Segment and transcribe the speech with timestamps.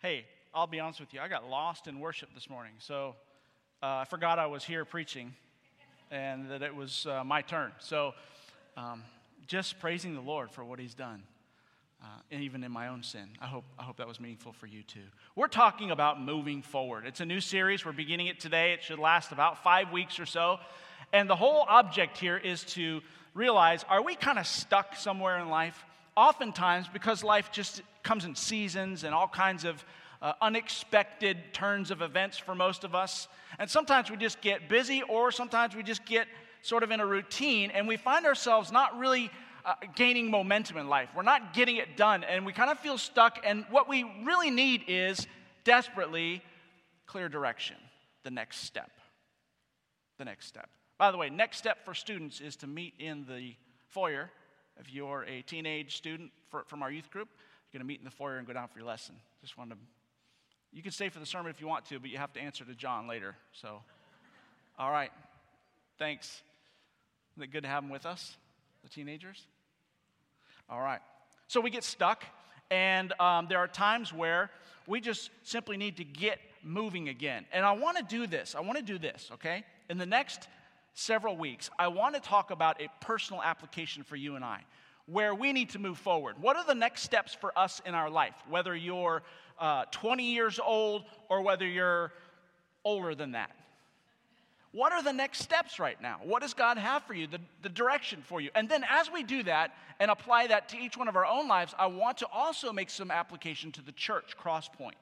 [0.00, 2.74] Hey, I'll be honest with you, I got lost in worship this morning.
[2.78, 3.16] So
[3.82, 5.34] uh, I forgot I was here preaching
[6.12, 7.72] and that it was uh, my turn.
[7.80, 8.14] So
[8.76, 9.02] um,
[9.48, 11.24] just praising the Lord for what He's done.
[12.00, 13.28] Uh, and even in my own sin.
[13.40, 15.00] I hope, I hope that was meaningful for you too.
[15.34, 17.04] We're talking about moving forward.
[17.04, 17.84] It's a new series.
[17.84, 18.74] We're beginning it today.
[18.74, 20.60] It should last about five weeks or so.
[21.12, 23.00] And the whole object here is to
[23.34, 25.84] realize are we kind of stuck somewhere in life?
[26.18, 29.84] Oftentimes, because life just comes in seasons and all kinds of
[30.20, 33.28] uh, unexpected turns of events for most of us.
[33.60, 36.26] And sometimes we just get busy, or sometimes we just get
[36.60, 39.30] sort of in a routine, and we find ourselves not really
[39.64, 41.08] uh, gaining momentum in life.
[41.14, 43.38] We're not getting it done, and we kind of feel stuck.
[43.44, 45.24] And what we really need is
[45.62, 46.42] desperately
[47.06, 47.76] clear direction,
[48.24, 48.90] the next step.
[50.18, 50.68] The next step.
[50.98, 53.54] By the way, next step for students is to meet in the
[53.86, 54.32] foyer.
[54.78, 57.28] If you're a teenage student for, from our youth group,
[57.70, 59.14] you're going to meet in the foyer and go down for your lesson.
[59.42, 59.80] Just wanted to.
[60.72, 62.64] You can stay for the sermon if you want to, but you have to answer
[62.64, 63.34] to John later.
[63.52, 63.80] So,
[64.78, 65.10] all right.
[65.98, 66.42] Thanks.
[67.34, 68.36] Isn't it good to have them with us,
[68.82, 69.46] the teenagers?
[70.70, 71.00] All right.
[71.46, 72.24] So we get stuck,
[72.70, 74.50] and um, there are times where
[74.86, 77.46] we just simply need to get moving again.
[77.52, 78.54] And I want to do this.
[78.54, 79.64] I want to do this, okay?
[79.88, 80.48] In the next
[80.98, 84.64] several weeks, I want to talk about a personal application for you and I
[85.06, 86.36] where we need to move forward.
[86.40, 88.34] What are the next steps for us in our life?
[88.48, 89.22] Whether you're
[89.58, 92.12] uh, 20 years old or whether you're
[92.84, 93.50] older than that.
[94.72, 96.20] What are the next steps right now?
[96.22, 97.26] What does God have for you?
[97.26, 98.50] The, the direction for you.
[98.54, 101.48] And then as we do that and apply that to each one of our own
[101.48, 104.92] lives, I want to also make some application to the church, Crosspoint.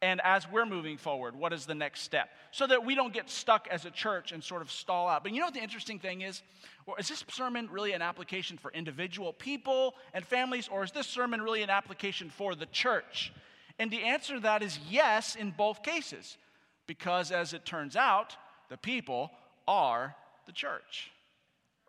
[0.00, 2.28] And as we're moving forward, what is the next step?
[2.52, 5.24] So that we don't get stuck as a church and sort of stall out.
[5.24, 6.42] But you know what the interesting thing is?
[6.86, 11.08] Well, is this sermon really an application for individual people and families, or is this
[11.08, 13.32] sermon really an application for the church?
[13.80, 16.38] And the answer to that is yes in both cases.
[16.86, 18.36] Because as it turns out,
[18.68, 19.30] the people
[19.66, 20.14] are
[20.46, 21.10] the church,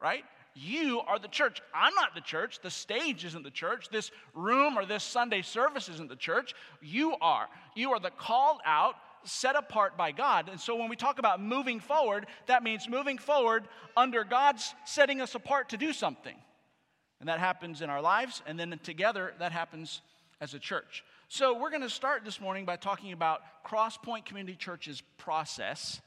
[0.02, 0.24] right?
[0.56, 1.62] You are the church.
[1.74, 2.60] I'm not the church.
[2.62, 3.90] The stage isn't the church.
[3.90, 6.54] This room or this Sunday service isn't the church.
[6.82, 7.48] You are.
[7.76, 10.50] You are the called out, set apart by God.
[10.50, 15.22] And so when we talk about moving forward, that means moving forward under God's setting
[15.22, 16.36] us apart to do something.
[17.20, 20.02] And that happens in our lives, and then together, that happens
[20.40, 21.04] as a church.
[21.28, 26.02] So we're going to start this morning by talking about Crosspoint Community Church's process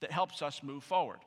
[0.00, 1.18] that helps us move forward.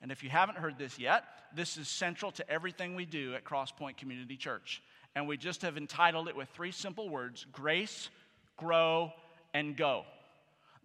[0.00, 3.44] And if you haven't heard this yet, this is central to everything we do at
[3.44, 4.82] Crosspoint Community Church.
[5.14, 8.08] And we just have entitled it with three simple words grace,
[8.56, 9.12] grow,
[9.54, 10.04] and go.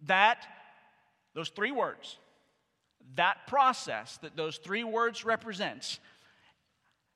[0.06, 0.46] That,
[1.34, 2.18] those three words,
[3.16, 6.00] that process that those three words represents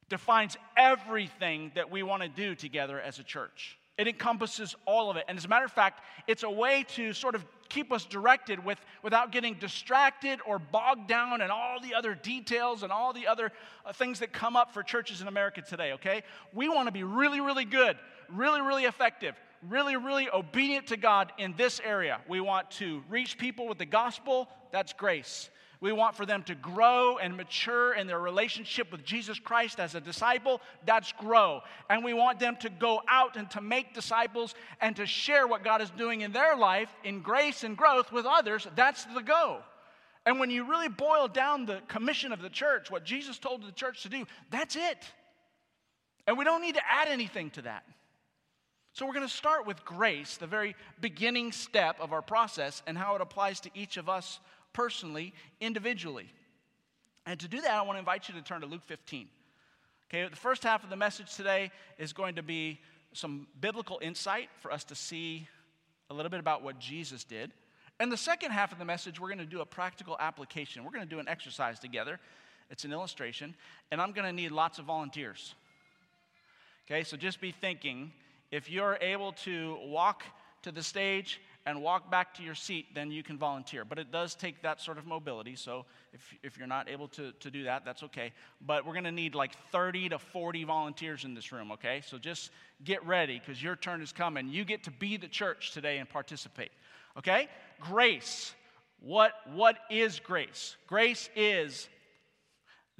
[0.09, 3.78] defines everything that we want to do together as a church.
[3.98, 5.25] It encompasses all of it.
[5.28, 8.65] And as a matter of fact, it's a way to sort of keep us directed
[8.65, 13.27] with, without getting distracted or bogged down in all the other details and all the
[13.27, 13.53] other
[13.84, 16.23] uh, things that come up for churches in America today, okay?
[16.53, 17.97] We want to be really, really good,
[18.28, 19.34] really, really effective,
[19.69, 22.21] really, really obedient to God in this area.
[22.28, 25.51] We want to reach people with the gospel, that's grace.
[25.81, 29.94] We want for them to grow and mature in their relationship with Jesus Christ as
[29.94, 30.61] a disciple.
[30.84, 31.61] That's grow.
[31.89, 35.62] And we want them to go out and to make disciples and to share what
[35.62, 38.66] God is doing in their life in grace and growth with others.
[38.75, 39.61] That's the go.
[40.27, 43.72] And when you really boil down the commission of the church, what Jesus told the
[43.72, 44.99] church to do, that's it.
[46.27, 47.84] And we don't need to add anything to that.
[48.95, 52.99] So we're going to start with grace, the very beginning step of our process, and
[52.99, 54.41] how it applies to each of us
[54.73, 56.31] personally, individually.
[57.27, 59.29] And to do that, I want to invite you to turn to Luke 15.
[60.11, 62.81] Okay, the first half of the message today is going to be
[63.12, 65.47] some biblical insight for us to see
[66.11, 67.53] a little bit about what Jesus did.
[68.01, 70.84] And the second half of the message, we're going to do a practical application.
[70.84, 72.21] We're going to do an exercise together.
[72.71, 73.55] It's an illustration,
[73.91, 75.55] and I'm going to need lots of volunteers.
[76.87, 78.12] Okay, so just be thinking
[78.51, 80.25] if you're able to walk
[80.63, 83.84] to the stage and walk back to your seat, then you can volunteer.
[83.84, 85.54] But it does take that sort of mobility.
[85.54, 85.84] So
[86.15, 88.32] if, if you're not able to, to do that, that's okay.
[88.66, 92.00] But we're going to need like 30 to 40 volunteers in this room, okay?
[92.06, 92.50] So just
[92.84, 94.48] get ready because your turn is coming.
[94.48, 96.70] You get to be the church today and participate,
[97.18, 97.48] okay?
[97.80, 98.54] Grace.
[99.00, 100.74] What, what is grace?
[100.86, 101.86] Grace is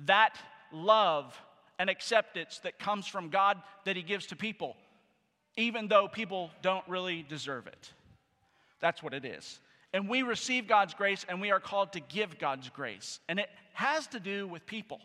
[0.05, 0.37] that
[0.73, 1.41] love
[1.79, 3.57] and acceptance that comes from God
[3.87, 4.77] that He gives to people,
[5.57, 7.93] even though people don't really deserve it.
[8.81, 9.61] That's what it is.
[9.93, 13.21] And we receive God's grace and we are called to give God's grace.
[13.29, 15.01] And it has to do with people.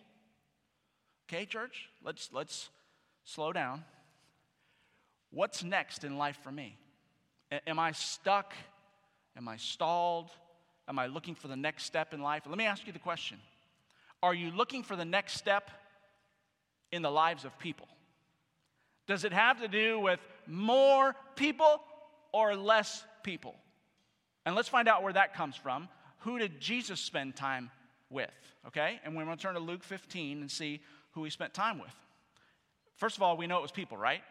[1.27, 1.89] Okay, church?
[2.03, 2.69] Let's let's
[3.23, 3.83] slow down.
[5.31, 6.77] What's next in life for me?
[7.65, 8.53] Am I stuck?
[9.35, 10.29] Am I stalled?
[10.87, 12.43] Am I looking for the next step in life?
[12.47, 13.39] Let me ask you the question
[14.21, 15.71] Are you looking for the next step
[16.91, 17.87] in the lives of people?
[19.07, 21.81] Does it have to do with more people
[22.31, 23.55] or less people?
[24.45, 25.87] And let's find out where that comes from.
[26.19, 27.71] Who did Jesus spend time
[28.09, 28.31] with?
[28.67, 28.99] Okay?
[29.03, 30.81] And we're going to turn to Luke 15 and see
[31.11, 31.93] who he spent time with.
[32.95, 34.21] First of all, we know it was people, right?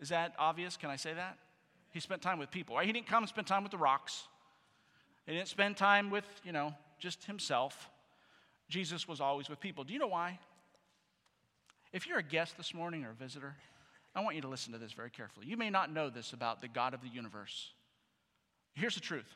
[0.00, 0.76] Is that obvious?
[0.76, 1.38] Can I say that?
[1.92, 2.86] He spent time with people, right?
[2.86, 4.24] He didn't come and spend time with the rocks.
[5.26, 7.88] He didn't spend time with, you know, just himself.
[8.68, 9.84] Jesus was always with people.
[9.84, 10.38] Do you know why?
[11.92, 13.56] If you're a guest this morning or a visitor,
[14.14, 15.46] I want you to listen to this very carefully.
[15.46, 17.70] You may not know this about the God of the universe.
[18.76, 19.34] Here's the truth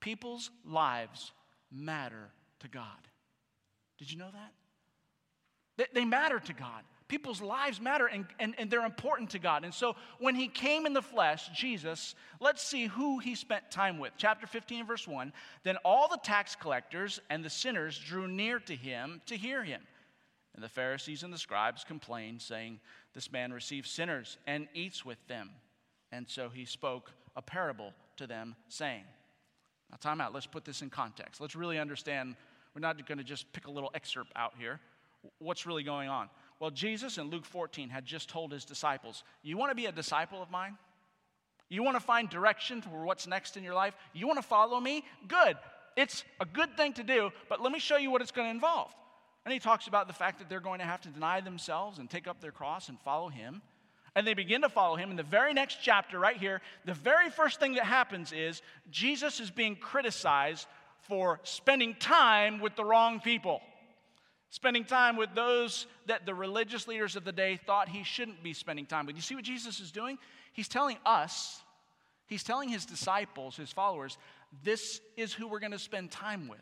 [0.00, 1.32] people's lives
[1.70, 2.84] matter to God.
[3.98, 4.52] Did you know that?
[5.76, 6.82] They, they matter to God.
[7.06, 9.64] People's lives matter and, and, and they're important to God.
[9.64, 13.98] And so when he came in the flesh, Jesus, let's see who he spent time
[13.98, 14.12] with.
[14.18, 15.32] Chapter 15, verse 1
[15.62, 19.80] Then all the tax collectors and the sinners drew near to him to hear him.
[20.54, 22.80] And the Pharisees and the scribes complained, saying,
[23.14, 25.50] This man receives sinners and eats with them.
[26.12, 29.04] And so he spoke a parable to them, saying,
[29.90, 30.34] Now, time out.
[30.34, 31.40] Let's put this in context.
[31.40, 32.36] Let's really understand.
[32.74, 34.80] We're not going to just pick a little excerpt out here.
[35.38, 36.28] What's really going on?
[36.60, 39.92] Well, Jesus in Luke 14 had just told his disciples, You want to be a
[39.92, 40.76] disciple of mine?
[41.68, 43.94] You want to find direction for what's next in your life?
[44.12, 45.04] You want to follow me?
[45.26, 45.56] Good.
[45.96, 48.50] It's a good thing to do, but let me show you what it's going to
[48.50, 48.94] involve.
[49.44, 52.08] And he talks about the fact that they're going to have to deny themselves and
[52.08, 53.62] take up their cross and follow him.
[54.14, 55.10] And they begin to follow him.
[55.10, 59.40] In the very next chapter, right here, the very first thing that happens is Jesus
[59.40, 60.66] is being criticized
[61.02, 63.60] for spending time with the wrong people
[64.50, 68.52] spending time with those that the religious leaders of the day thought he shouldn't be
[68.52, 69.16] spending time with.
[69.16, 70.18] You see what Jesus is doing?
[70.52, 71.62] He's telling us,
[72.26, 74.16] he's telling his disciples, his followers,
[74.64, 76.58] this is who we're going to spend time with.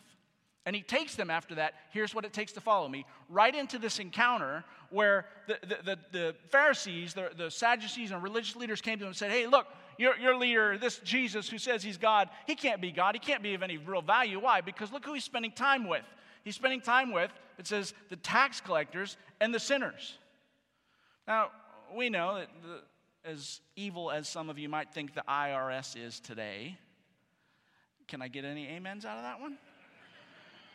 [0.67, 1.75] And he takes them after that.
[1.93, 3.07] Here's what it takes to follow me.
[3.31, 8.57] Right into this encounter where the, the, the, the Pharisees, the, the Sadducees, and religious
[8.57, 9.67] leaders came to him and said, Hey, look,
[9.97, 13.15] your, your leader, this Jesus who says he's God, he can't be God.
[13.15, 14.41] He can't be of any real value.
[14.41, 14.61] Why?
[14.61, 16.05] Because look who he's spending time with
[16.47, 20.17] he's spending time with, it says, the tax collectors and the sinners.
[21.27, 21.51] Now,
[21.95, 26.21] we know that the, as evil as some of you might think the IRS is
[26.21, 26.79] today,
[28.07, 29.59] can I get any amens out of that one?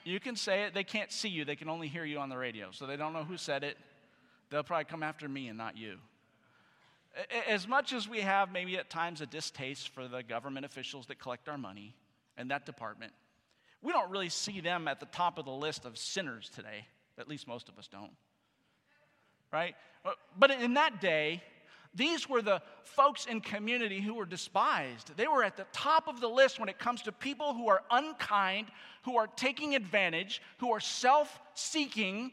[0.03, 0.73] You can say it.
[0.73, 2.71] They can't see you, they can only hear you on the radio.
[2.71, 3.77] So they don't know who said it.
[4.49, 5.97] They'll probably come after me and not you.
[7.47, 11.19] As much as we have maybe at times a distaste for the government officials that
[11.19, 11.93] collect our money
[12.37, 13.11] and that department,
[13.81, 16.85] we don't really see them at the top of the list of sinners today.
[17.17, 18.11] At least most of us don't.
[19.51, 19.75] Right?
[20.05, 21.43] Uh, but in that day,
[21.93, 25.15] these were the folks in community who were despised.
[25.17, 27.83] They were at the top of the list when it comes to people who are
[27.91, 28.67] unkind,
[29.03, 32.31] who are taking advantage, who are self seeking,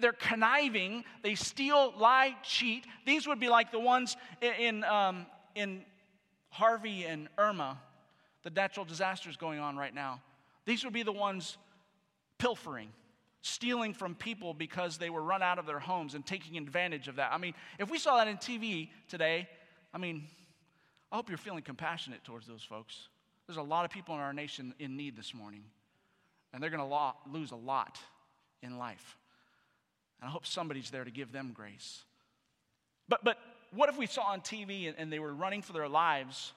[0.00, 2.86] they're conniving, they steal, lie, cheat.
[3.04, 5.84] These would be like the ones in, um, in
[6.50, 7.80] Harvey and Irma,
[8.42, 10.20] the natural disasters going on right now.
[10.64, 11.56] These would be the ones
[12.38, 12.90] pilfering,
[13.42, 17.16] stealing from people because they were run out of their homes and taking advantage of
[17.16, 17.32] that.
[17.32, 19.48] I mean, if we saw that in TV today,
[19.92, 20.24] I mean,
[21.10, 23.08] I hope you're feeling compassionate towards those folks.
[23.46, 25.64] There's a lot of people in our nation in need this morning,
[26.52, 27.98] and they're going to lose a lot
[28.62, 29.18] in life.
[30.20, 32.04] And I hope somebody's there to give them grace.
[33.08, 33.38] But, but
[33.74, 36.52] what if we saw on TV and, and they were running for their lives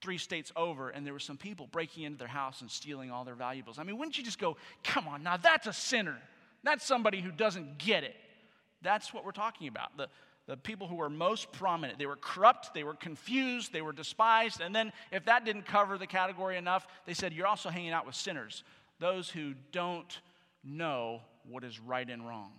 [0.00, 3.24] three states over and there were some people breaking into their house and stealing all
[3.24, 3.78] their valuables.
[3.78, 6.16] I mean, wouldn't you just go, come on, now that's a sinner.
[6.62, 8.16] That's somebody who doesn't get it.
[8.82, 9.96] That's what we're talking about.
[9.96, 10.08] The,
[10.46, 11.98] the people who were most prominent.
[11.98, 14.60] They were corrupt, they were confused, they were despised.
[14.60, 18.06] And then, if that didn't cover the category enough, they said, You're also hanging out
[18.06, 18.64] with sinners,
[18.98, 20.18] those who don't
[20.64, 22.52] know what is right and wrong,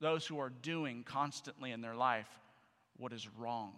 [0.00, 2.28] those who are doing constantly in their life
[2.98, 3.72] what is wrong.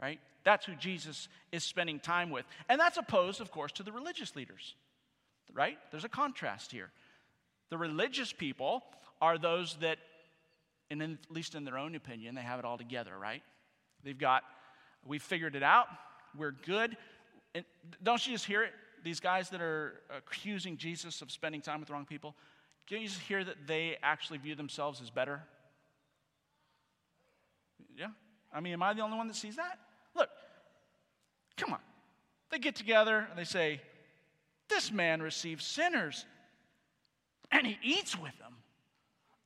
[0.00, 0.20] Right?
[0.44, 2.44] That's who Jesus is spending time with.
[2.68, 4.74] And that's opposed, of course, to the religious leaders,
[5.52, 5.78] right?
[5.90, 6.90] There's a contrast here.
[7.70, 8.82] The religious people
[9.20, 9.98] are those that,
[10.90, 13.42] and in, at least in their own opinion, they have it all together, right?
[14.04, 14.42] They've got,
[15.06, 15.86] we've figured it out,
[16.36, 16.96] we're good.
[17.54, 17.64] And
[18.02, 18.72] don't you just hear it?
[19.04, 22.34] These guys that are accusing Jesus of spending time with the wrong people,
[22.86, 25.42] can you just hear that they actually view themselves as better?
[27.96, 28.08] Yeah?
[28.52, 29.78] I mean, am I the only one that sees that?
[30.14, 30.28] Look,
[31.56, 31.80] come on.
[32.50, 33.80] They get together and they say,
[34.68, 36.26] This man receives sinners
[37.50, 38.54] and he eats with them.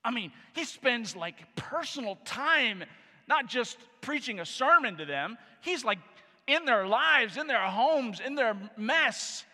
[0.04, 2.84] I mean, he spends like personal time
[3.28, 5.98] not just preaching a sermon to them, he's like
[6.46, 9.44] in their lives, in their homes, in their mess,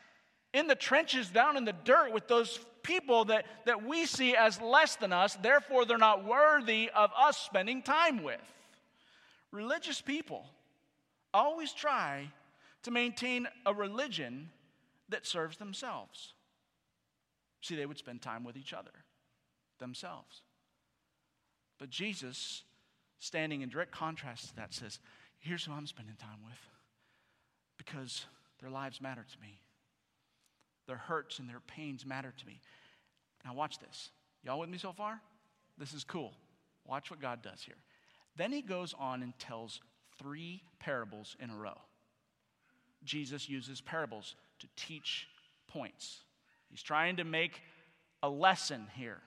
[0.52, 4.60] in the trenches, down in the dirt with those people that, that we see as
[4.60, 8.40] less than us, therefore, they're not worthy of us spending time with.
[9.52, 10.44] Religious people
[11.34, 12.30] always try
[12.82, 14.50] to maintain a religion
[15.08, 16.34] that serves themselves.
[17.60, 18.90] See, they would spend time with each other,
[19.78, 20.42] themselves.
[21.78, 22.64] But Jesus,
[23.18, 24.98] standing in direct contrast to that, says,
[25.38, 26.58] Here's who I'm spending time with
[27.76, 28.26] because
[28.60, 29.58] their lives matter to me.
[30.86, 32.60] Their hurts and their pains matter to me.
[33.44, 34.10] Now, watch this.
[34.44, 35.20] Y'all with me so far?
[35.78, 36.32] This is cool.
[36.86, 37.76] Watch what God does here.
[38.36, 39.80] Then he goes on and tells
[40.22, 41.78] three parables in a row.
[43.04, 45.28] Jesus uses parables to teach
[45.66, 46.20] points.
[46.70, 47.60] He's trying to make
[48.22, 49.18] a lesson here.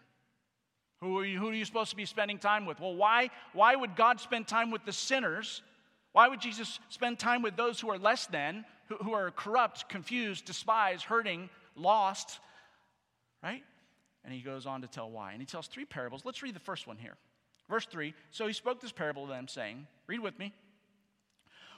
[1.01, 2.79] Who are you, who are you supposed to be spending time with?
[2.79, 5.61] Well, why, why would God spend time with the sinners?
[6.13, 9.89] Why would Jesus spend time with those who are less than, who, who are corrupt,
[9.89, 12.39] confused, despised, hurting, lost?
[13.43, 13.63] Right?
[14.23, 15.33] And he goes on to tell why.
[15.33, 16.21] And he tells three parables.
[16.23, 17.17] Let's read the first one here.
[17.69, 20.53] Verse 3 So he spoke this parable to them, saying, Read with me.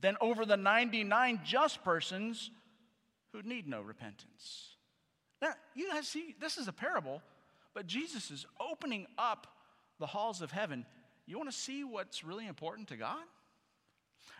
[0.00, 2.50] than over the 99 just persons
[3.32, 4.76] who need no repentance.
[5.42, 7.20] Now, you guys see, this is a parable,
[7.74, 9.46] but Jesus is opening up
[9.98, 10.86] the halls of heaven.
[11.26, 13.22] You want to see what's really important to God?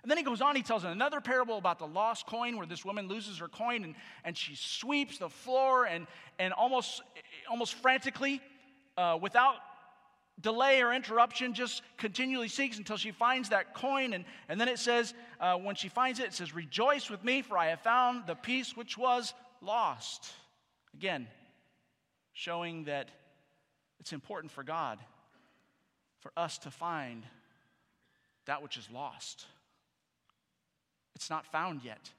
[0.02, 2.84] And then he goes on, he tells another parable about the lost coin where this
[2.84, 3.94] woman loses her coin and,
[4.24, 6.06] and she sweeps the floor and,
[6.38, 7.02] and almost,
[7.50, 8.40] almost frantically,
[8.96, 9.56] uh, without
[10.40, 14.12] delay or interruption, just continually seeks until she finds that coin.
[14.12, 17.42] And, and then it says, uh, when she finds it, it says, Rejoice with me,
[17.42, 20.32] for I have found the piece which was lost.
[20.94, 21.26] Again,
[22.32, 23.08] showing that
[24.00, 24.98] it's important for God
[26.20, 27.24] for us to find
[28.46, 29.46] that which is lost.
[31.14, 32.10] It's not found yet.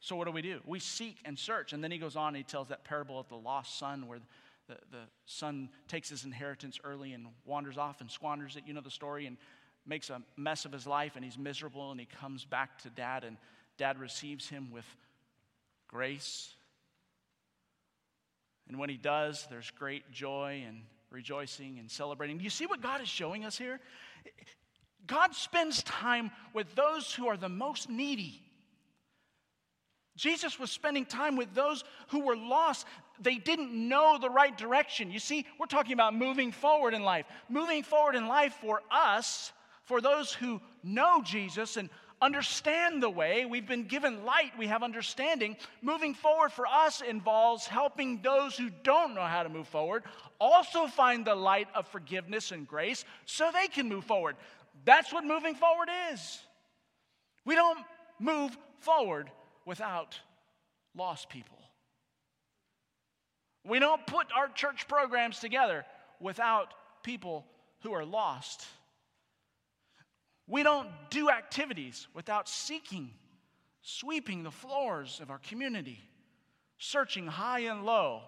[0.00, 0.60] So, what do we do?
[0.66, 1.72] We seek and search.
[1.72, 4.18] And then he goes on and he tells that parable of the lost son where
[4.68, 8.64] the, the son takes his inheritance early and wanders off and squanders it.
[8.66, 9.36] You know the story, and
[9.86, 13.24] makes a mess of his life, and he's miserable, and he comes back to dad,
[13.24, 13.36] and
[13.76, 14.86] dad receives him with
[15.88, 16.54] grace.
[18.68, 22.38] And when he does, there's great joy and rejoicing and celebrating.
[22.38, 23.78] Do you see what God is showing us here?
[25.06, 28.40] God spends time with those who are the most needy.
[30.16, 32.86] Jesus was spending time with those who were lost.
[33.20, 35.10] They didn't know the right direction.
[35.10, 37.26] You see, we're talking about moving forward in life.
[37.48, 39.52] Moving forward in life for us,
[39.84, 41.90] for those who know Jesus and
[42.20, 45.56] understand the way, we've been given light, we have understanding.
[45.82, 50.04] Moving forward for us involves helping those who don't know how to move forward
[50.40, 54.36] also find the light of forgiveness and grace so they can move forward.
[54.84, 56.40] That's what moving forward is.
[57.44, 57.78] We don't
[58.18, 59.30] move forward
[59.64, 60.18] without
[60.96, 61.53] lost people.
[63.66, 65.84] We don't put our church programs together
[66.20, 67.46] without people
[67.80, 68.66] who are lost.
[70.46, 73.10] We don't do activities without seeking,
[73.82, 75.98] sweeping the floors of our community,
[76.78, 78.22] searching high and low,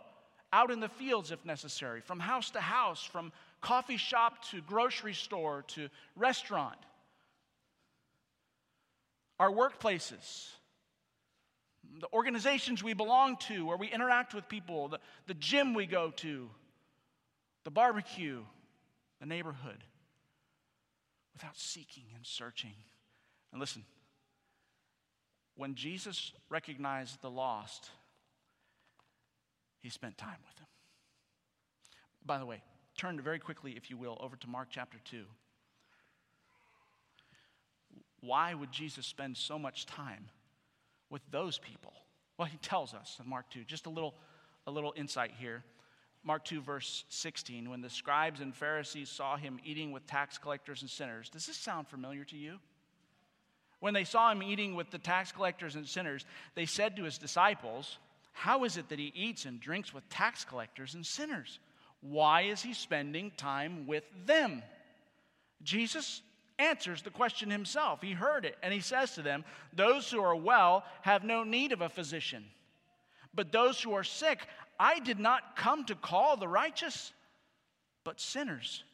[0.52, 5.12] out in the fields if necessary, from house to house, from coffee shop to grocery
[5.12, 6.78] store to restaurant.
[9.38, 10.48] Our workplaces,
[12.00, 16.10] the organizations we belong to, where we interact with people, the, the gym we go
[16.16, 16.48] to,
[17.64, 18.42] the barbecue,
[19.20, 19.82] the neighborhood,
[21.32, 22.74] without seeking and searching.
[23.52, 23.84] And listen,
[25.56, 27.90] when Jesus recognized the lost,
[29.80, 30.66] he spent time with them.
[32.24, 32.62] By the way,
[32.96, 35.24] turn very quickly, if you will, over to Mark chapter 2.
[38.20, 40.28] Why would Jesus spend so much time
[41.10, 41.92] with those people?
[42.38, 44.14] Well, he tells us in Mark 2, just a little,
[44.66, 45.64] a little insight here.
[46.22, 50.82] Mark 2, verse 16, when the scribes and Pharisees saw him eating with tax collectors
[50.82, 51.28] and sinners.
[51.28, 52.58] Does this sound familiar to you?
[53.78, 57.18] When they saw him eating with the tax collectors and sinners, they said to his
[57.18, 57.98] disciples,
[58.32, 61.60] How is it that he eats and drinks with tax collectors and sinners?
[62.00, 64.62] Why is he spending time with them?
[65.62, 66.22] Jesus
[66.58, 68.02] answers the question himself.
[68.02, 71.72] He heard it, and he says to them, Those who are well have no need
[71.72, 72.44] of a physician,
[73.34, 74.46] but those who are sick,
[74.78, 77.12] I did not come to call the righteous,
[78.04, 78.84] but sinners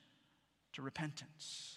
[0.75, 1.77] to repentance.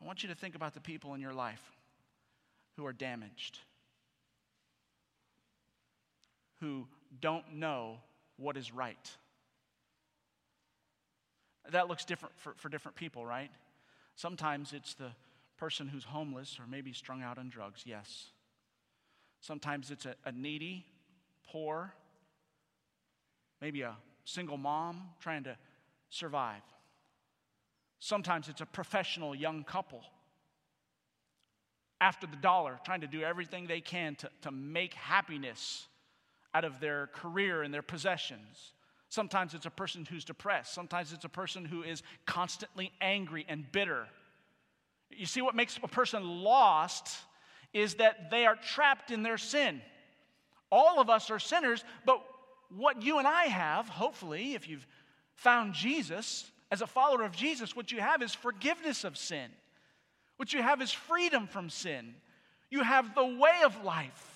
[0.00, 1.62] I want you to think about the people in your life
[2.76, 3.58] who are damaged,
[6.60, 6.86] who
[7.20, 7.98] don't know
[8.36, 9.10] what is right.
[11.70, 13.50] That looks different for, for different people, right?
[14.16, 15.10] Sometimes it's the
[15.56, 18.30] person who's homeless or maybe strung out on drugs, yes.
[19.40, 20.84] Sometimes it's a, a needy,
[21.46, 21.92] poor,
[23.60, 25.56] maybe a single mom trying to
[26.10, 26.62] survive.
[27.98, 30.02] Sometimes it's a professional young couple
[32.00, 35.86] after the dollar, trying to do everything they can to, to make happiness
[36.52, 38.72] out of their career and their possessions.
[39.14, 40.74] Sometimes it's a person who's depressed.
[40.74, 44.08] Sometimes it's a person who is constantly angry and bitter.
[45.08, 47.08] You see, what makes a person lost
[47.72, 49.80] is that they are trapped in their sin.
[50.72, 52.24] All of us are sinners, but
[52.76, 54.86] what you and I have, hopefully, if you've
[55.36, 59.48] found Jesus, as a follower of Jesus, what you have is forgiveness of sin.
[60.38, 62.16] What you have is freedom from sin.
[62.68, 64.33] You have the way of life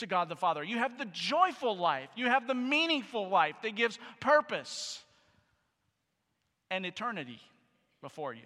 [0.00, 0.62] to God the Father.
[0.62, 5.02] You have the joyful life, you have the meaningful life that gives purpose
[6.70, 7.40] and eternity
[8.02, 8.42] before you.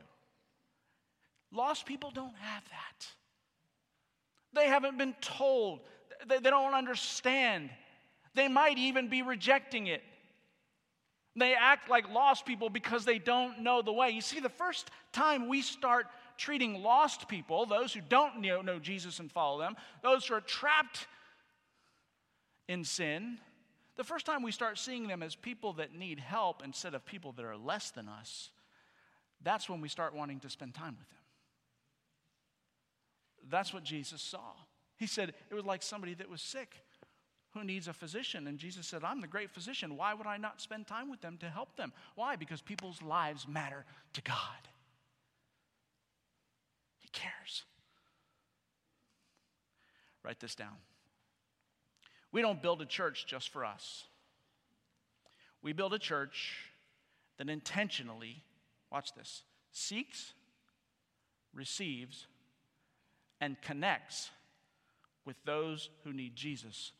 [1.52, 3.06] Lost people don't have that.
[4.52, 5.80] They haven't been told,
[6.28, 7.70] they, don't understand.
[8.34, 10.02] They might even be rejecting it.
[11.36, 14.10] They act like lost people because they don't know the way.
[14.10, 16.06] You see, the first time we start
[16.36, 21.06] treating lost people, those who don't know Jesus and follow them, those who are trapped
[22.68, 23.38] in sin,
[23.96, 27.32] the first time we start seeing them as people that need help instead of people
[27.32, 28.50] that are less than us,
[29.42, 31.18] that's when we start wanting to spend time with them.
[33.48, 34.52] That's what Jesus saw.
[34.96, 36.76] He said it was like somebody that was sick
[37.52, 38.46] who needs a physician.
[38.46, 39.96] And Jesus said, I'm the great physician.
[39.96, 41.92] Why would I not spend time with them to help them?
[42.16, 42.36] Why?
[42.36, 43.84] Because people's lives matter
[44.14, 44.36] to God.
[46.98, 47.64] He cares.
[50.24, 50.76] Write this down.
[52.34, 54.02] We don't build a church just for us.
[55.62, 56.56] We build a church
[57.38, 58.42] that intentionally,
[58.90, 60.32] watch this, seeks,
[61.52, 62.26] receives,
[63.40, 64.32] and connects
[65.24, 66.90] with those who need Jesus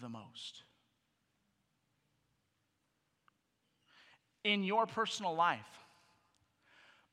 [0.00, 0.64] the most.
[4.42, 5.60] In your personal life,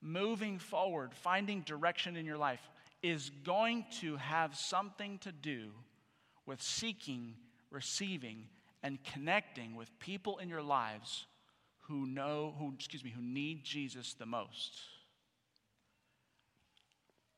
[0.01, 2.67] moving forward, finding direction in your life
[3.03, 5.69] is going to have something to do
[6.47, 7.35] with seeking
[7.71, 8.45] receiving,
[8.83, 11.25] and connecting with people in your lives
[11.87, 14.79] who know, who, excuse me, who need Jesus the most.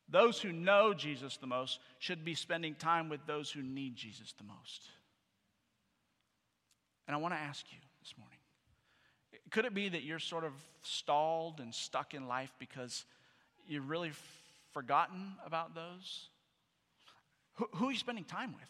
[0.09, 4.33] Those who know Jesus the most should be spending time with those who need Jesus
[4.37, 4.87] the most.
[7.07, 8.39] And I want to ask you this morning
[9.51, 13.05] could it be that you're sort of stalled and stuck in life because
[13.67, 14.11] you've really
[14.73, 16.29] forgotten about those?
[17.55, 18.69] Who, who are you spending time with?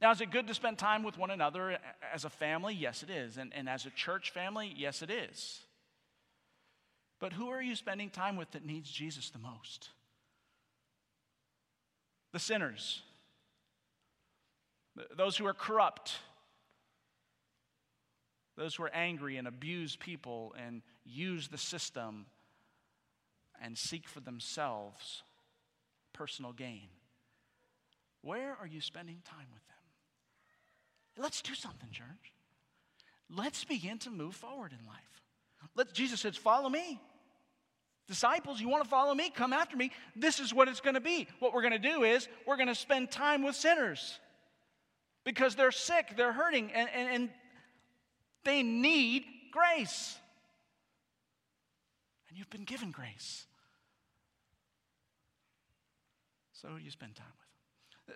[0.00, 1.78] Now, is it good to spend time with one another
[2.12, 2.74] as a family?
[2.74, 3.36] Yes, it is.
[3.36, 4.72] And, and as a church family?
[4.76, 5.60] Yes, it is.
[7.20, 9.88] But who are you spending time with that needs Jesus the most?
[12.32, 13.02] The sinners,
[15.16, 16.16] those who are corrupt,
[18.56, 22.26] those who are angry and abuse people and use the system
[23.60, 25.22] and seek for themselves
[26.12, 26.88] personal gain.
[28.22, 29.77] Where are you spending time with them?
[31.18, 32.32] Let's do something, church.
[33.28, 34.96] Let's begin to move forward in life.
[35.74, 37.00] Let, Jesus says, Follow me.
[38.06, 39.28] Disciples, you want to follow me?
[39.28, 39.90] Come after me.
[40.16, 41.28] This is what it's going to be.
[41.40, 44.18] What we're going to do is we're going to spend time with sinners
[45.24, 47.30] because they're sick, they're hurting, and, and, and
[48.44, 50.16] they need grace.
[52.30, 53.44] And you've been given grace.
[56.54, 57.57] So you spend time with.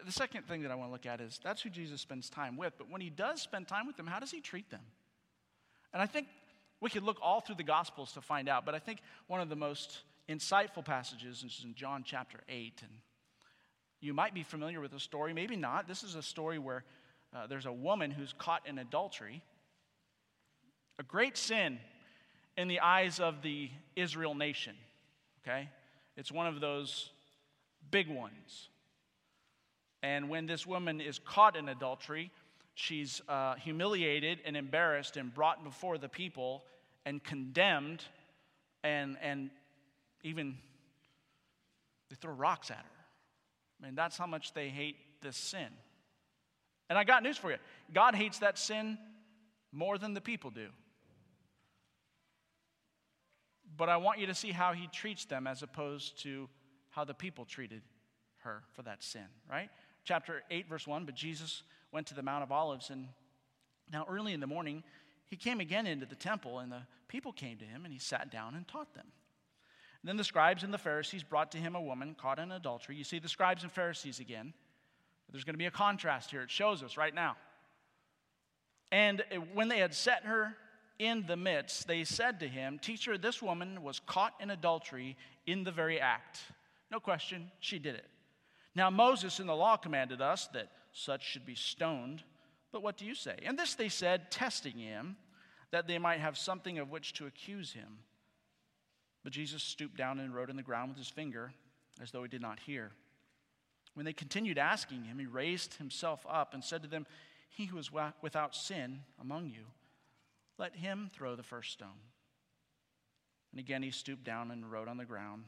[0.05, 2.57] The second thing that I want to look at is that's who Jesus spends time
[2.57, 4.81] with, but when he does spend time with them, how does he treat them?
[5.93, 6.29] And I think
[6.81, 9.49] we could look all through the Gospels to find out, but I think one of
[9.49, 12.81] the most insightful passages is in John chapter 8.
[12.83, 12.91] And
[14.01, 15.87] you might be familiar with the story, maybe not.
[15.87, 16.85] This is a story where
[17.35, 19.43] uh, there's a woman who's caught in adultery,
[20.99, 21.79] a great sin
[22.57, 24.75] in the eyes of the Israel nation,
[25.43, 25.69] okay?
[26.17, 27.11] It's one of those
[27.91, 28.69] big ones.
[30.03, 32.31] And when this woman is caught in adultery,
[32.75, 36.65] she's uh, humiliated and embarrassed and brought before the people
[37.05, 38.05] and condemned
[38.83, 39.51] and, and
[40.23, 40.57] even
[42.11, 43.05] they throw rocks at her.
[43.81, 45.69] I mean, that's how much they hate this sin.
[46.91, 47.59] And I got news for you
[47.93, 48.99] God hates that sin
[49.73, 50.69] more than the people do.
[53.77, 56.49] But I want you to see how he treats them as opposed to
[56.91, 57.81] how the people treated
[58.41, 59.71] her for that sin, right?
[60.05, 61.63] Chapter 8, verse 1 But Jesus
[61.93, 63.09] went to the Mount of Olives, and
[63.93, 64.83] now early in the morning,
[65.29, 68.31] he came again into the temple, and the people came to him, and he sat
[68.31, 69.07] down and taught them.
[70.03, 72.97] And then the scribes and the Pharisees brought to him a woman caught in adultery.
[72.97, 74.53] You see the scribes and Pharisees again.
[75.31, 76.43] There's going to be a contrast here.
[76.43, 77.37] It shows us right now.
[78.91, 79.23] And
[79.55, 80.55] when they had set her
[80.99, 85.65] in the midst, they said to him, Teacher, this woman was caught in adultery in
[85.65, 86.41] the very act.
[86.91, 88.07] No question, she did it.
[88.75, 92.23] Now, Moses in the law commanded us that such should be stoned.
[92.71, 93.37] But what do you say?
[93.45, 95.17] And this they said, testing him,
[95.71, 97.99] that they might have something of which to accuse him.
[99.25, 101.53] But Jesus stooped down and wrote in the ground with his finger,
[102.01, 102.93] as though he did not hear.
[103.95, 107.07] When they continued asking him, he raised himself up and said to them,
[107.51, 107.91] He who is
[108.23, 109.65] without sin among you,
[110.59, 111.89] let him throw the first stone.
[113.51, 115.45] And again he stooped down and wrote on the ground.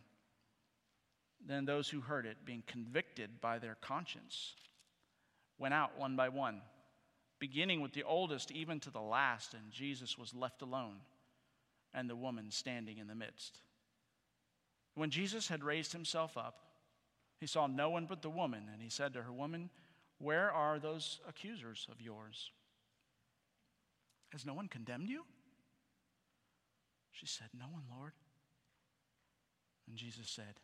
[1.47, 4.55] Then those who heard it, being convicted by their conscience,
[5.59, 6.63] went out one by one,
[7.39, 10.97] beginning with the oldest even to the last, and Jesus was left alone,
[11.93, 13.61] and the woman standing in the midst.
[14.95, 16.61] When Jesus had raised himself up,
[17.41, 19.69] he saw no one but the woman, and he said to her, Woman,
[20.19, 22.51] where are those accusers of yours?
[24.33, 25.25] Has no one condemned you?
[27.13, 28.13] She said, No one, Lord.
[29.87, 30.55] And Jesus said,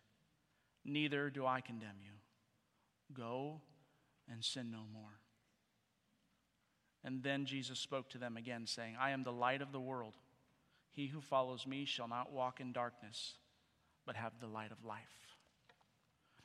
[0.85, 2.13] Neither do I condemn you.
[3.13, 3.61] Go
[4.31, 5.21] and sin no more.
[7.03, 10.15] And then Jesus spoke to them again, saying, I am the light of the world.
[10.93, 13.35] He who follows me shall not walk in darkness,
[14.07, 15.37] but have the light of life.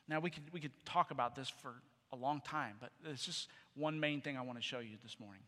[0.08, 1.74] Now, we could, we could talk about this for
[2.12, 5.18] a long time, but there's just one main thing I want to show you this
[5.18, 5.42] morning.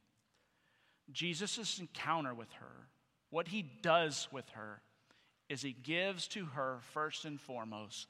[1.12, 2.88] Jesus' encounter with her,
[3.30, 4.82] what he does with her,
[5.48, 8.08] is he gives to her, first and foremost,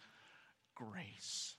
[0.78, 1.54] grace.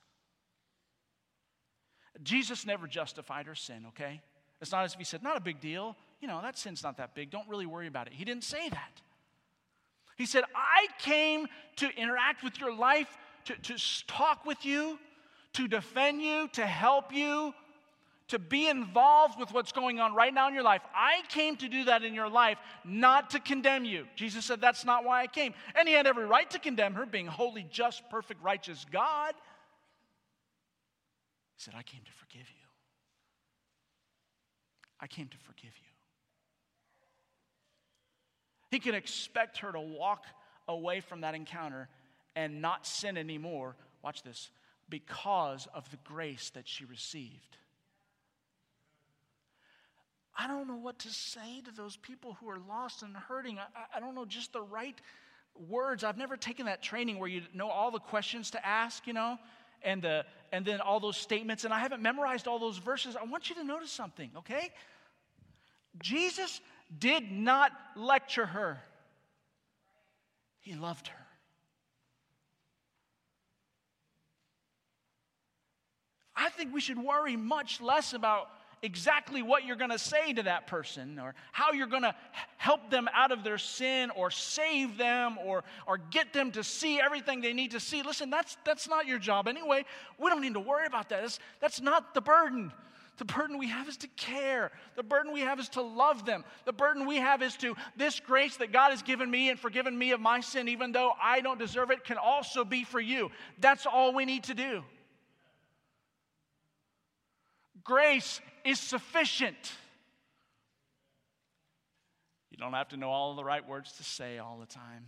[2.24, 4.22] Jesus never justified her sin, okay?
[4.62, 5.96] It's not as if he said, not a big deal.
[6.20, 7.30] You know, that sin's not that big.
[7.30, 8.14] Don't really worry about it.
[8.14, 9.02] He didn't say that.
[10.18, 15.00] He said, I came to interact with your life to, to talk with you,
[15.54, 17.54] to defend you, to help you,
[18.30, 20.82] to be involved with what's going on right now in your life.
[20.96, 24.06] I came to do that in your life, not to condemn you.
[24.16, 25.54] Jesus said, That's not why I came.
[25.76, 29.34] And he had every right to condemn her, being holy, just, perfect, righteous God.
[31.56, 32.68] He said, I came to forgive you.
[35.00, 35.90] I came to forgive you.
[38.72, 40.26] He can expect her to walk
[40.68, 41.90] away from that encounter
[42.36, 44.52] and not sin anymore, watch this,
[44.88, 47.58] because of the grace that she received.
[50.40, 53.60] I don't know what to say to those people who are lost and hurting.
[53.60, 54.96] I, I don't know just the right
[55.68, 56.06] words.
[56.06, 59.38] I've never taken that training where you know all the questions to ask, you know,
[59.82, 63.18] and, the, and then all those statements, and I haven't memorized all those verses.
[63.18, 64.70] I want you to notice something, okay?
[66.02, 66.62] Jesus
[66.98, 68.82] did not lecture her,
[70.62, 71.16] he loved her.
[76.34, 78.48] I think we should worry much less about
[78.82, 82.16] exactly what you're going to say to that person or how you're going to
[82.58, 87.00] help them out of their sin or save them or, or get them to see
[87.00, 88.02] everything they need to see.
[88.02, 89.86] Listen, that's, that's not your job anyway.
[90.18, 91.22] We don't need to worry about that.
[91.22, 92.72] That's, that's not the burden.
[93.18, 94.72] The burden we have is to care.
[94.96, 96.46] The burden we have is to love them.
[96.64, 99.98] The burden we have is to, this grace that God has given me and forgiven
[99.98, 103.30] me of my sin, even though I don't deserve it, can also be for you.
[103.60, 104.84] That's all we need to do.
[107.84, 109.74] Grace is sufficient.
[112.52, 115.06] You don't have to know all the right words to say all the time.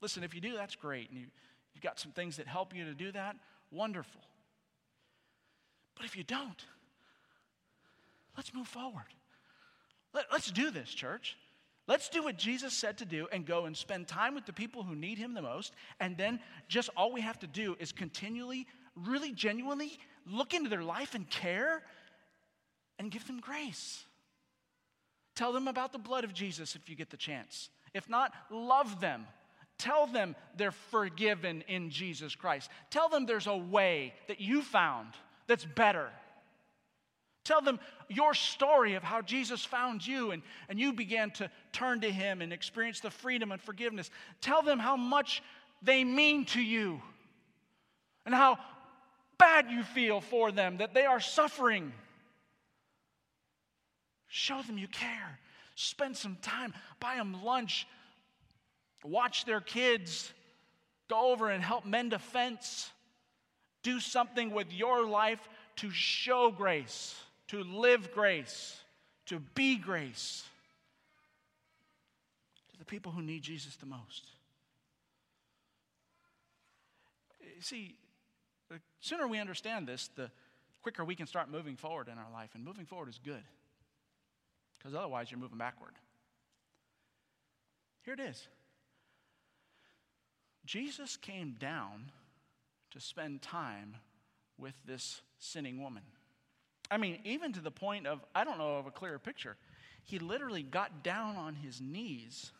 [0.00, 1.10] Listen, if you do, that's great.
[1.10, 1.26] And you,
[1.74, 3.36] you've got some things that help you to do that,
[3.70, 4.20] wonderful.
[5.96, 6.64] But if you don't,
[8.36, 9.06] let's move forward.
[10.14, 11.36] Let, let's do this, church.
[11.88, 14.82] Let's do what Jesus said to do and go and spend time with the people
[14.82, 15.72] who need him the most.
[16.00, 20.82] And then just all we have to do is continually, really genuinely look into their
[20.82, 21.82] life and care
[22.98, 24.04] and give them grace.
[25.34, 27.68] Tell them about the blood of Jesus if you get the chance.
[27.92, 29.26] If not, love them.
[29.78, 32.70] Tell them they're forgiven in Jesus Christ.
[32.90, 35.08] Tell them there's a way that you found
[35.46, 36.08] that's better.
[37.44, 37.78] Tell them
[38.08, 42.42] your story of how Jesus found you and, and you began to turn to him
[42.42, 44.10] and experience the freedom and forgiveness.
[44.40, 45.42] Tell them how much
[45.82, 47.00] they mean to you
[48.24, 48.58] and how
[49.38, 51.92] bad you feel for them, that they are suffering.
[54.36, 55.38] Show them you care.
[55.76, 57.86] Spend some time, buy them lunch,
[59.02, 60.30] watch their kids,
[61.08, 62.90] go over and help mend a fence.
[63.82, 65.40] Do something with your life
[65.76, 67.18] to show grace,
[67.48, 68.78] to live grace,
[69.24, 70.44] to be grace
[72.72, 74.32] to the people who need Jesus the most.
[77.60, 77.94] See,
[78.68, 80.30] the sooner we understand this, the
[80.82, 82.50] quicker we can start moving forward in our life.
[82.54, 83.42] And moving forward is good,
[84.78, 85.94] because otherwise you're moving backward.
[88.02, 88.48] Here it is
[90.64, 92.10] Jesus came down
[92.90, 93.96] to spend time
[94.58, 96.02] with this sinning woman.
[96.90, 99.56] I mean, even to the point of, I don't know of a clearer picture.
[100.04, 102.52] He literally got down on his knees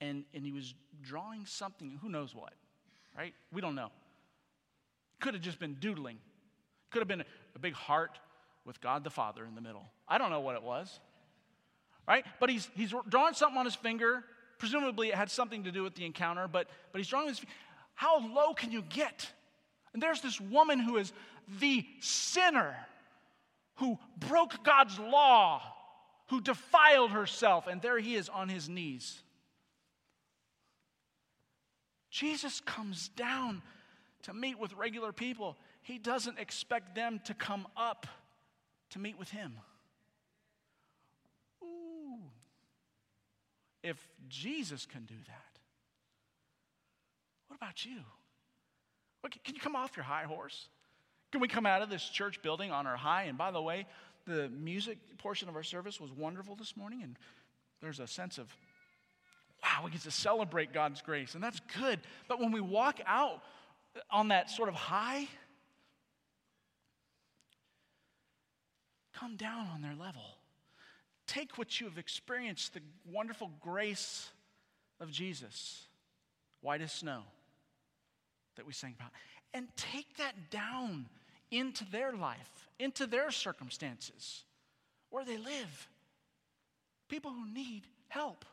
[0.00, 2.52] and, and he was drawing something, who knows what,
[3.16, 3.34] right?
[3.52, 3.90] We don't know.
[5.20, 6.18] Could have just been doodling.
[6.90, 8.18] Could have been a, a big heart
[8.68, 9.86] with God the Father in the middle.
[10.06, 11.00] I don't know what it was.
[12.06, 12.24] Right?
[12.38, 14.22] But he's, he's drawing something on his finger.
[14.58, 17.40] Presumably it had something to do with the encounter, but, but he's drawing this.
[17.94, 19.28] How low can you get?
[19.92, 21.12] And there's this woman who is
[21.58, 22.76] the sinner
[23.76, 25.62] who broke God's law,
[26.28, 29.22] who defiled herself, and there he is on his knees.
[32.10, 33.62] Jesus comes down
[34.24, 38.06] to meet with regular people, he doesn't expect them to come up
[38.90, 39.52] to meet with him.
[41.62, 42.20] Ooh.
[43.82, 43.96] If
[44.28, 45.58] Jesus can do that,
[47.46, 48.00] what about you?
[49.44, 50.68] Can you come off your high horse?
[51.32, 53.24] Can we come out of this church building on our high?
[53.24, 53.86] And by the way,
[54.26, 57.16] the music portion of our service was wonderful this morning, and
[57.82, 58.54] there's a sense of,
[59.62, 62.00] wow, we get to celebrate God's grace, and that's good.
[62.26, 63.42] But when we walk out
[64.10, 65.28] on that sort of high,
[69.18, 70.22] come down on their level.
[71.26, 74.30] Take what you have experienced, the wonderful grace
[75.00, 75.86] of Jesus,
[76.60, 77.22] white as snow,
[78.56, 79.10] that we sang about,
[79.52, 81.06] and take that down
[81.50, 84.44] into their life, into their circumstances,
[85.10, 85.88] where they live.
[87.08, 88.44] People who need help,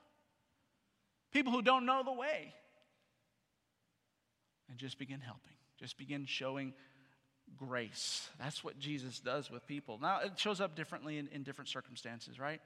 [1.32, 2.54] people who don't know the way
[4.69, 5.54] and just begin helping.
[5.78, 6.73] Just begin showing
[7.57, 8.29] grace.
[8.39, 9.99] That's what Jesus does with people.
[10.01, 12.61] Now, it shows up differently in, in different circumstances, right?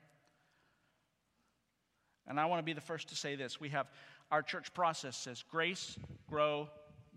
[2.27, 3.59] And I want to be the first to say this.
[3.59, 3.87] We have
[4.31, 5.97] our church process says grace,
[6.27, 6.69] grow,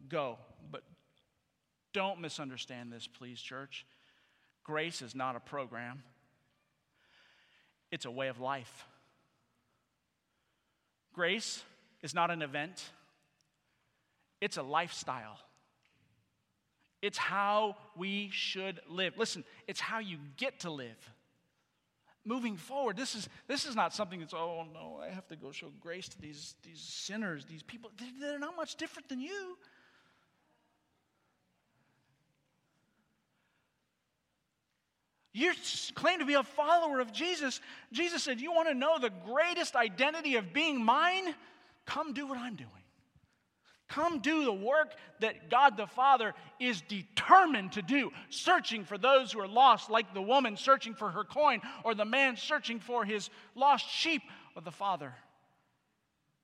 [0.08, 0.38] go.
[0.70, 0.82] But
[1.92, 3.86] don't misunderstand this, please, church.
[4.64, 6.02] Grace is not a program,
[7.90, 8.86] it's a way of life.
[11.12, 11.62] Grace
[12.02, 12.90] is not an event.
[14.40, 15.38] It's a lifestyle.
[17.02, 19.14] It's how we should live.
[19.18, 21.10] Listen, it's how you get to live.
[22.24, 25.50] Moving forward, this is, this is not something that's, oh no, I have to go
[25.50, 27.90] show grace to these, these sinners, these people.
[28.20, 29.58] They're not much different than you.
[35.32, 35.52] You
[35.94, 37.60] claim to be a follower of Jesus.
[37.90, 41.34] Jesus said, You want to know the greatest identity of being mine?
[41.86, 42.68] Come do what I'm doing.
[43.88, 49.32] Come do the work that God the Father is determined to do, searching for those
[49.32, 53.04] who are lost, like the woman searching for her coin, or the man searching for
[53.04, 54.22] his lost sheep,
[54.56, 55.14] or the Father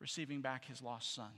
[0.01, 1.31] receiving back his lost son.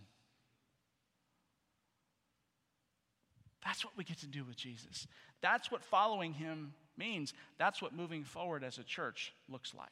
[3.65, 5.07] That's what we get to do with Jesus.
[5.43, 7.35] That's what following him means.
[7.59, 9.89] That's what moving forward as a church looks like.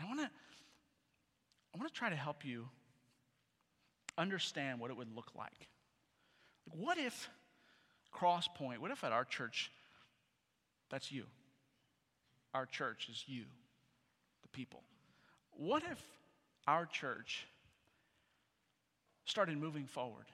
[0.00, 0.30] I want to
[1.74, 2.68] I want to try to help you
[4.18, 5.68] understand what it would look like.
[6.70, 7.28] What if
[8.14, 9.70] Crosspoint, what if at our church,
[10.90, 11.24] that's you?
[12.54, 13.44] Our church is you,
[14.42, 14.82] the people.
[15.52, 16.00] What if
[16.66, 17.46] our church
[19.24, 20.26] started moving forward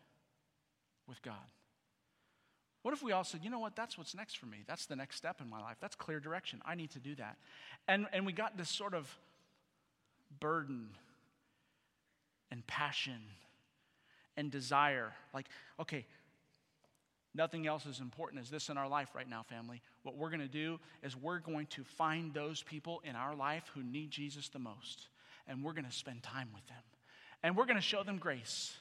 [1.06, 1.34] with God?
[2.82, 4.58] What if we all said, you know what, that's what's next for me?
[4.66, 5.76] That's the next step in my life.
[5.80, 6.60] That's clear direction.
[6.64, 7.36] I need to do that.
[7.86, 9.14] And, and we got this sort of
[10.40, 10.90] burden
[12.50, 13.20] and passion
[14.38, 15.12] and desire.
[15.34, 15.48] Like,
[15.80, 16.06] okay,
[17.34, 19.82] nothing else is important as this in our life right now, family.
[20.04, 23.64] What we're going to do is we're going to find those people in our life
[23.74, 25.08] who need Jesus the most,
[25.46, 26.82] and we're going to spend time with them.
[27.42, 28.74] And we're going to show them grace.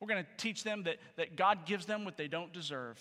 [0.00, 2.98] We're going to teach them that, that God gives them what they don't deserve.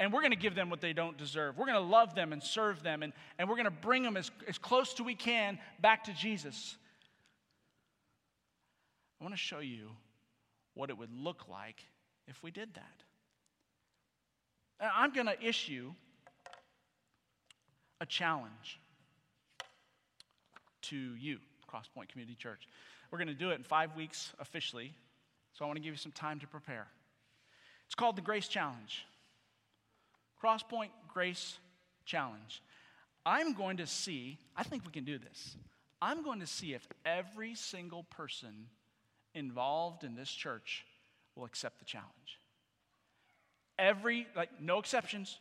[0.00, 1.58] And we're going to give them what they don't deserve.
[1.58, 4.16] We're going to love them and serve them, and, and we're going to bring them
[4.16, 6.76] as, as close to we can back to Jesus.
[9.20, 9.90] I want to show you
[10.74, 11.82] what it would look like
[12.28, 13.02] if we did that.
[14.94, 15.92] I'm going to issue
[18.00, 18.80] a challenge
[20.82, 21.38] to you,
[21.72, 22.66] Crosspoint Community Church.
[23.10, 24.92] We're going to do it in five weeks officially,
[25.52, 26.86] so I want to give you some time to prepare.
[27.86, 29.04] It's called the Grace Challenge.
[30.42, 31.58] Crosspoint Grace
[32.04, 32.62] Challenge.
[33.24, 35.56] I'm going to see, I think we can do this.
[36.00, 38.66] I'm going to see if every single person
[39.34, 40.84] involved in this church
[41.36, 42.38] will accept the challenge.
[43.78, 45.38] Every, like, no exceptions.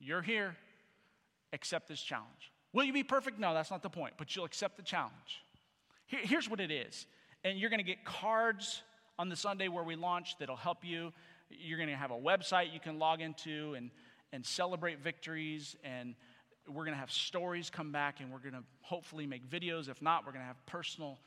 [0.00, 0.56] You're here,
[1.52, 2.52] accept this challenge.
[2.72, 3.38] Will you be perfect?
[3.38, 5.42] No, that's not the point, but you'll accept the challenge.
[6.06, 7.06] Here, here's what it is.
[7.44, 8.82] And you're going to get cards
[9.18, 11.12] on the Sunday where we launch that'll help you.
[11.50, 13.90] You're going to have a website you can log into and,
[14.32, 15.76] and celebrate victories.
[15.82, 16.14] And
[16.68, 19.88] we're going to have stories come back, and we're going to hopefully make videos.
[19.88, 21.18] If not, we're going to have personal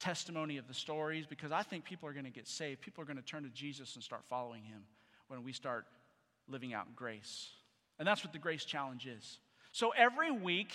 [0.00, 2.80] testimony of the stories because I think people are going to get saved.
[2.80, 4.82] People are going to turn to Jesus and start following him
[5.28, 5.86] when we start
[6.48, 7.48] living out grace.
[7.98, 9.38] And that's what the grace challenge is.
[9.72, 10.72] So every week,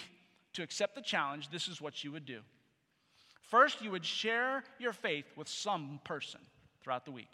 [0.53, 2.39] to accept the challenge, this is what you would do.
[3.49, 6.39] First, you would share your faith with some person
[6.81, 7.29] throughout the week.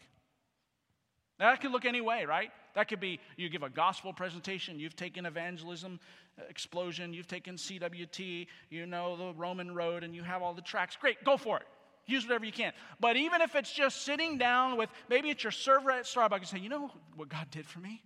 [1.40, 2.52] Now, that could look any way, right?
[2.76, 6.00] That could be you give a gospel presentation, you've taken evangelism
[6.38, 10.62] uh, explosion, you've taken CWT, you know the Roman road, and you have all the
[10.62, 10.98] tracks.
[10.98, 11.68] Great, go for it.
[12.10, 12.74] Use whatever you can.
[13.00, 16.48] But even if it's just sitting down with maybe it's your server at Starbucks and
[16.48, 18.02] say, you know what God did for me?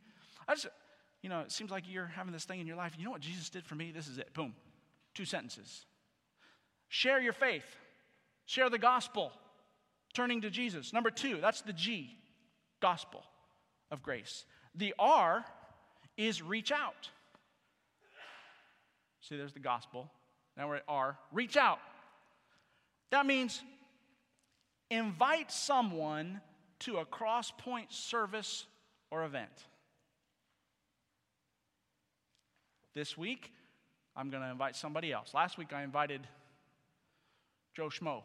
[0.48, 0.68] I just,
[1.22, 2.94] you know, it seems like you're having this thing in your life.
[2.98, 3.92] You know what Jesus did for me?
[3.96, 4.34] This is it.
[4.34, 4.54] Boom.
[5.14, 5.86] Two sentences.
[6.90, 7.66] Share your faith.
[8.46, 9.32] Share the gospel.
[10.14, 10.92] Turning to Jesus.
[10.92, 12.18] Number two, that's the G,
[12.82, 13.24] gospel
[13.90, 14.46] of grace.
[14.76, 15.46] The R
[16.18, 17.10] is reach out.
[19.22, 20.12] See, there's the gospel.
[20.58, 21.18] Now we're at R.
[21.32, 21.80] Reach out.
[23.12, 23.62] That means
[24.90, 26.42] invite someone
[26.80, 28.66] to a Crosspoint service
[29.12, 29.66] or event.
[32.94, 33.52] This week,
[34.16, 35.34] I'm going to invite somebody else.
[35.34, 36.28] Last week, I invited
[37.76, 38.22] Joe Schmo.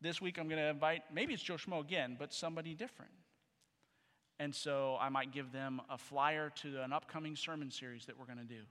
[0.00, 3.12] This week, I'm going to invite, maybe it's Joe Schmo again, but somebody different.
[4.38, 8.26] And so I might give them a flyer to an upcoming sermon series that we're
[8.26, 8.62] going to do.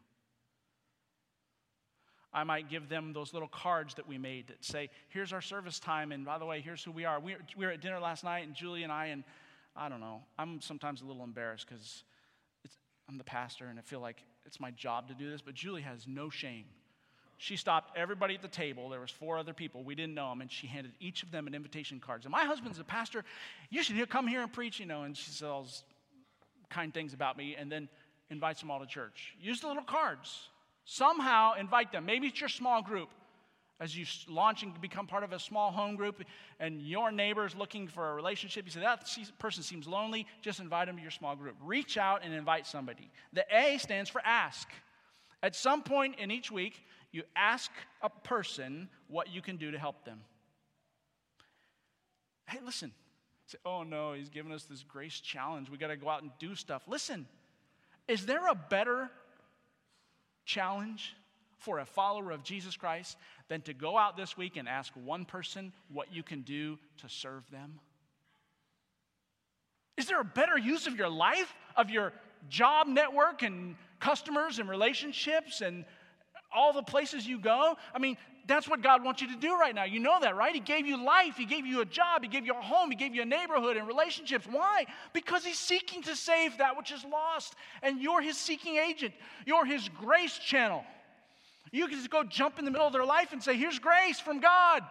[2.33, 5.79] I might give them those little cards that we made that say, here's our service
[5.79, 7.19] time, and by the way, here's who we are.
[7.19, 9.23] We, we were at dinner last night, and Julie and I, and
[9.75, 12.03] I don't know, I'm sometimes a little embarrassed because
[13.09, 15.81] I'm the pastor, and I feel like it's my job to do this, but Julie
[15.81, 16.65] has no shame.
[17.37, 18.89] She stopped everybody at the table.
[18.89, 19.83] There was four other people.
[19.83, 22.21] We didn't know them, and she handed each of them an invitation card.
[22.23, 23.25] And my husband's a pastor.
[23.71, 25.03] You should come here and preach, you know.
[25.03, 25.83] And she says
[26.69, 27.89] kind things about me, and then
[28.29, 29.35] invites them all to church.
[29.41, 30.49] Use the little cards.
[30.85, 32.05] Somehow invite them.
[32.05, 33.09] Maybe it's your small group.
[33.79, 36.23] As you launch and become part of a small home group,
[36.59, 40.59] and your neighbor is looking for a relationship, you say, That person seems lonely, just
[40.59, 41.55] invite them to your small group.
[41.63, 43.09] Reach out and invite somebody.
[43.33, 44.67] The A stands for ask.
[45.41, 47.71] At some point in each week, you ask
[48.03, 50.21] a person what you can do to help them.
[52.47, 52.91] Hey, listen.
[53.47, 55.69] Say, oh no, he's giving us this grace challenge.
[55.69, 56.83] We got to go out and do stuff.
[56.87, 57.27] Listen,
[58.07, 59.09] is there a better
[60.45, 61.15] challenge
[61.57, 65.25] for a follower of Jesus Christ than to go out this week and ask one
[65.25, 67.79] person what you can do to serve them?
[69.97, 72.13] Is there a better use of your life, of your
[72.49, 75.85] job network and customers and relationships and
[76.53, 77.75] all the places you go?
[77.93, 78.17] I mean,
[78.51, 79.83] that's what God wants you to do right now.
[79.83, 80.53] You know that, right?
[80.53, 82.97] He gave you life, He gave you a job, He gave you a home, He
[82.97, 84.45] gave you a neighborhood and relationships.
[84.49, 84.85] Why?
[85.13, 89.13] Because He's seeking to save that which is lost, and you're His seeking agent,
[89.45, 90.83] you're His grace channel.
[91.71, 94.19] You can just go jump in the middle of their life and say, Here's grace
[94.19, 94.83] from God.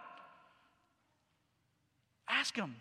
[2.27, 2.75] Ask Him,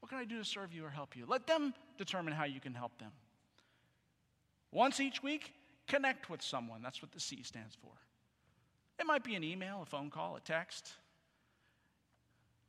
[0.00, 1.26] What can I do to serve you or help you?
[1.28, 3.12] Let them determine how you can help them.
[4.72, 5.52] Once each week,
[5.86, 6.82] connect with someone.
[6.82, 7.92] That's what the C stands for.
[8.98, 10.88] It might be an email, a phone call, a text.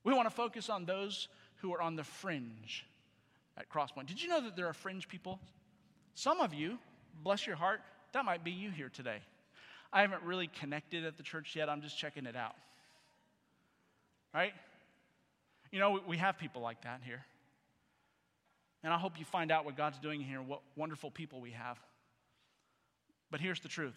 [0.03, 2.85] We want to focus on those who are on the fringe
[3.57, 4.07] at Crosspoint.
[4.07, 5.39] Did you know that there are fringe people?
[6.15, 6.77] Some of you,
[7.23, 7.81] bless your heart,
[8.13, 9.19] that might be you here today.
[9.91, 11.69] I haven't really connected at the church yet.
[11.69, 12.55] I'm just checking it out.
[14.33, 14.53] Right?
[15.71, 17.25] You know, we have people like that here.
[18.83, 21.79] And I hope you find out what God's doing here, what wonderful people we have.
[23.31, 23.95] But here's the truth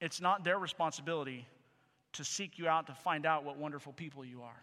[0.00, 1.46] it's not their responsibility
[2.12, 4.62] to seek you out to find out what wonderful people you are.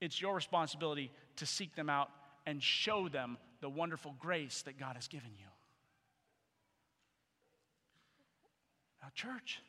[0.00, 2.10] It's your responsibility to seek them out
[2.46, 5.46] and show them the wonderful grace that God has given you.
[9.00, 9.60] Now, church,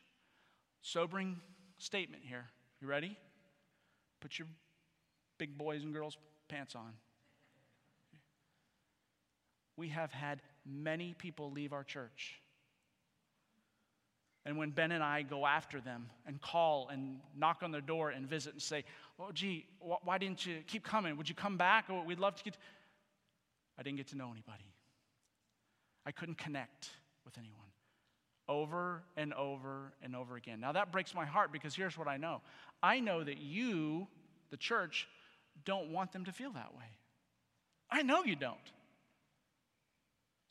[0.82, 1.38] sobering
[1.78, 2.46] statement here.
[2.82, 3.18] You ready?
[4.20, 4.48] Put your
[5.38, 6.18] big boys and girls'
[6.48, 6.94] pants on.
[9.76, 12.40] We have had many people leave our church.
[14.46, 18.10] And when Ben and I go after them and call and knock on their door
[18.10, 18.84] and visit and say,
[19.20, 21.16] Oh, gee, why didn't you keep coming?
[21.18, 21.86] Would you come back?
[21.90, 22.58] Oh, we'd love to get.
[23.78, 24.74] I didn't get to know anybody.
[26.06, 26.90] I couldn't connect
[27.24, 27.60] with anyone
[28.50, 30.60] over and over and over again.
[30.60, 32.42] Now that breaks my heart because here's what I know
[32.82, 34.08] I know that you,
[34.52, 35.08] the church,
[35.66, 36.84] don't want them to feel that way.
[37.90, 38.58] I know you don't.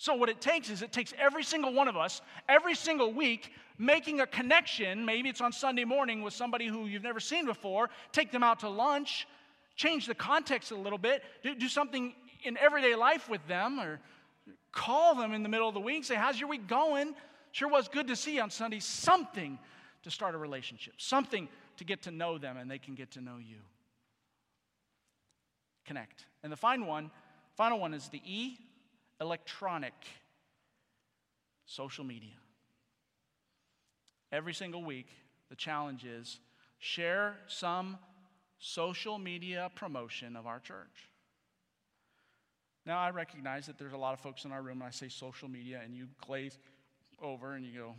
[0.02, 3.52] So, what it takes is it takes every single one of us, every single week,
[3.78, 5.04] making a connection.
[5.04, 8.58] Maybe it's on Sunday morning with somebody who you've never seen before, take them out
[8.60, 9.28] to lunch,
[9.76, 14.00] change the context a little bit, do, do something in everyday life with them, or
[14.72, 17.14] call them in the middle of the week, say, How's your week going?
[17.52, 18.80] Sure was good to see you on Sunday.
[18.80, 19.56] Something
[20.02, 23.20] to start a relationship, something to get to know them and they can get to
[23.20, 23.58] know you.
[25.86, 26.26] Connect.
[26.42, 27.12] And the final one,
[27.56, 28.58] final one is the E,
[29.22, 29.94] electronic
[31.64, 32.34] social media.
[34.32, 35.06] Every single week,
[35.48, 36.40] the challenge is
[36.78, 37.98] share some
[38.58, 41.08] social media promotion of our church.
[42.84, 45.08] Now, I recognize that there's a lot of folks in our room, and I say
[45.08, 46.58] social media, and you glaze
[47.22, 47.94] over and you go,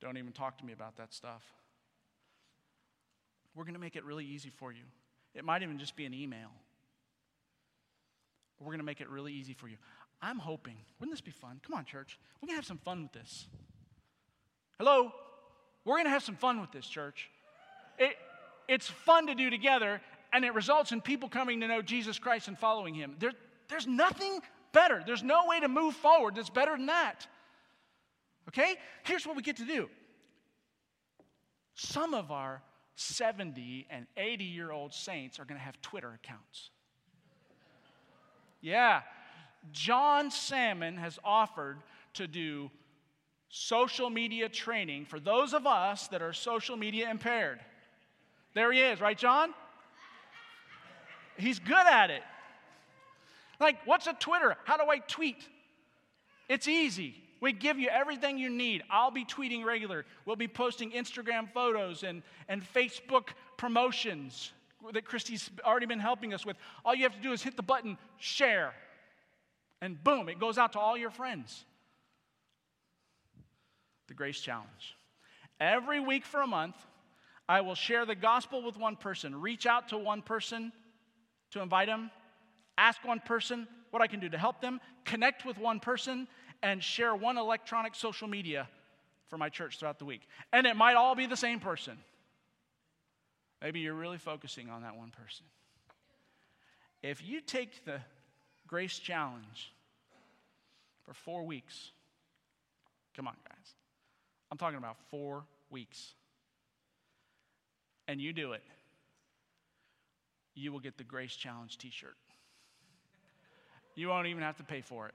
[0.00, 1.42] don't even talk to me about that stuff.
[3.54, 4.82] We're going to make it really easy for you.
[5.34, 6.48] It might even just be an email.
[8.58, 9.76] We're going to make it really easy for you.
[10.22, 11.60] I'm hoping, wouldn't this be fun?
[11.66, 12.18] Come on, church.
[12.40, 13.46] We're going to have some fun with this.
[14.78, 15.12] Hello?
[15.84, 17.30] We're going to have some fun with this, church.
[17.98, 18.16] It,
[18.68, 20.00] it's fun to do together,
[20.32, 23.16] and it results in people coming to know Jesus Christ and following Him.
[23.18, 23.32] There,
[23.68, 24.40] there's nothing
[24.72, 25.02] better.
[25.04, 27.26] There's no way to move forward that's better than that.
[28.48, 28.76] Okay?
[29.04, 29.88] Here's what we get to do.
[31.74, 32.62] Some of our
[32.96, 36.70] 70 and 80 year old saints are going to have Twitter accounts.
[38.60, 39.00] Yeah.
[39.72, 41.78] John Salmon has offered
[42.14, 42.70] to do
[43.48, 47.60] social media training for those of us that are social media impaired.
[48.54, 49.54] There he is, right, John?
[51.36, 52.22] He's good at it.
[53.58, 54.56] Like, what's a Twitter?
[54.64, 55.46] How do I tweet?
[56.48, 57.14] It's easy.
[57.40, 58.82] We give you everything you need.
[58.90, 60.04] I'll be tweeting regular.
[60.26, 64.52] We'll be posting Instagram photos and, and Facebook promotions
[64.92, 66.56] that Christy's already been helping us with.
[66.84, 68.74] All you have to do is hit the button, share,
[69.80, 71.64] and boom, it goes out to all your friends.
[74.08, 74.96] The Grace Challenge.
[75.58, 76.76] Every week for a month,
[77.48, 80.72] I will share the gospel with one person, reach out to one person
[81.50, 82.10] to invite them,
[82.78, 86.28] ask one person what I can do to help them, connect with one person,
[86.62, 88.68] and share one electronic social media
[89.28, 90.22] for my church throughout the week.
[90.52, 91.98] And it might all be the same person.
[93.62, 95.46] Maybe you're really focusing on that one person.
[97.02, 98.00] If you take the
[98.70, 99.72] grace challenge
[101.04, 101.90] for four weeks,
[103.16, 103.74] come on, guys.
[104.52, 106.14] I'm talking about four weeks.
[108.06, 108.62] And you do it,
[110.54, 112.16] you will get the Grace Challenge t shirt.
[113.96, 115.14] You won't even have to pay for it.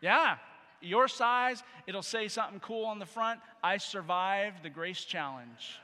[0.00, 0.36] Yeah,
[0.80, 3.40] your size, it'll say something cool on the front.
[3.62, 5.80] I survived the Grace Challenge.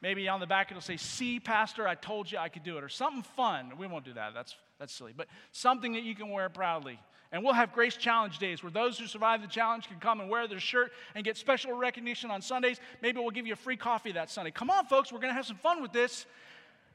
[0.00, 2.84] Maybe on the back it'll say, See, Pastor, I told you I could do it,
[2.84, 3.72] or something fun.
[3.78, 4.32] We won't do that.
[4.34, 5.12] That's, that's silly.
[5.16, 6.98] But something that you can wear proudly.
[7.30, 10.30] And we'll have Grace Challenge days where those who survive the challenge can come and
[10.30, 12.80] wear their shirt and get special recognition on Sundays.
[13.02, 14.50] Maybe we'll give you a free coffee that Sunday.
[14.50, 16.24] Come on, folks, we're going to have some fun with this.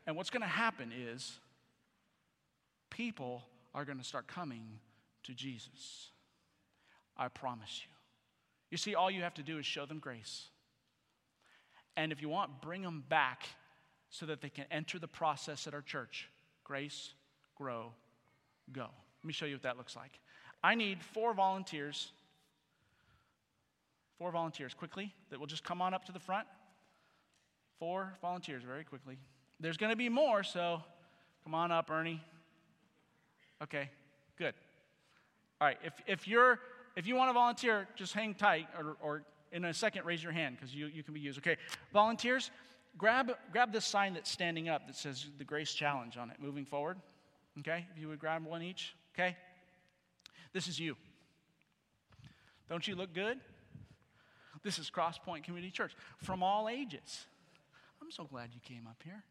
[0.08, 1.40] And what's going to happen is
[2.90, 3.44] people
[3.76, 4.80] are going to start coming
[5.24, 6.10] to Jesus.
[7.16, 7.92] I promise you.
[8.72, 10.48] You see, all you have to do is show them grace.
[11.96, 13.48] And if you want, bring them back
[14.10, 16.30] so that they can enter the process at our church
[16.64, 17.14] grace,
[17.56, 17.92] grow,
[18.72, 18.84] go.
[18.84, 20.20] Let me show you what that looks like.
[20.64, 22.12] I need four volunteers.
[24.18, 26.48] Four volunteers quickly that will just come on up to the front.
[27.80, 29.18] Four volunteers very quickly.
[29.60, 30.82] There's going to be more, so
[31.44, 32.22] come on up, Ernie.
[33.62, 33.90] Okay,
[34.38, 34.54] good.
[35.60, 36.60] All right, if, if, you're,
[36.96, 39.24] if you want to volunteer, just hang tight, or, or
[39.54, 41.38] in a second, raise your hand because you, you can be used.
[41.38, 41.58] Okay,
[41.94, 42.52] volunteers,
[42.98, 46.66] grab, grab this sign that's standing up that says the Grace Challenge on it, moving
[46.66, 46.98] forward.
[47.60, 48.96] Okay, if you would grab one each.
[49.14, 49.38] Okay,
[50.52, 50.98] this is you.
[52.68, 53.40] Don't you look good?
[54.64, 57.26] This is Crosspoint Community Church from all ages.
[58.02, 59.24] I'm so glad you came up here.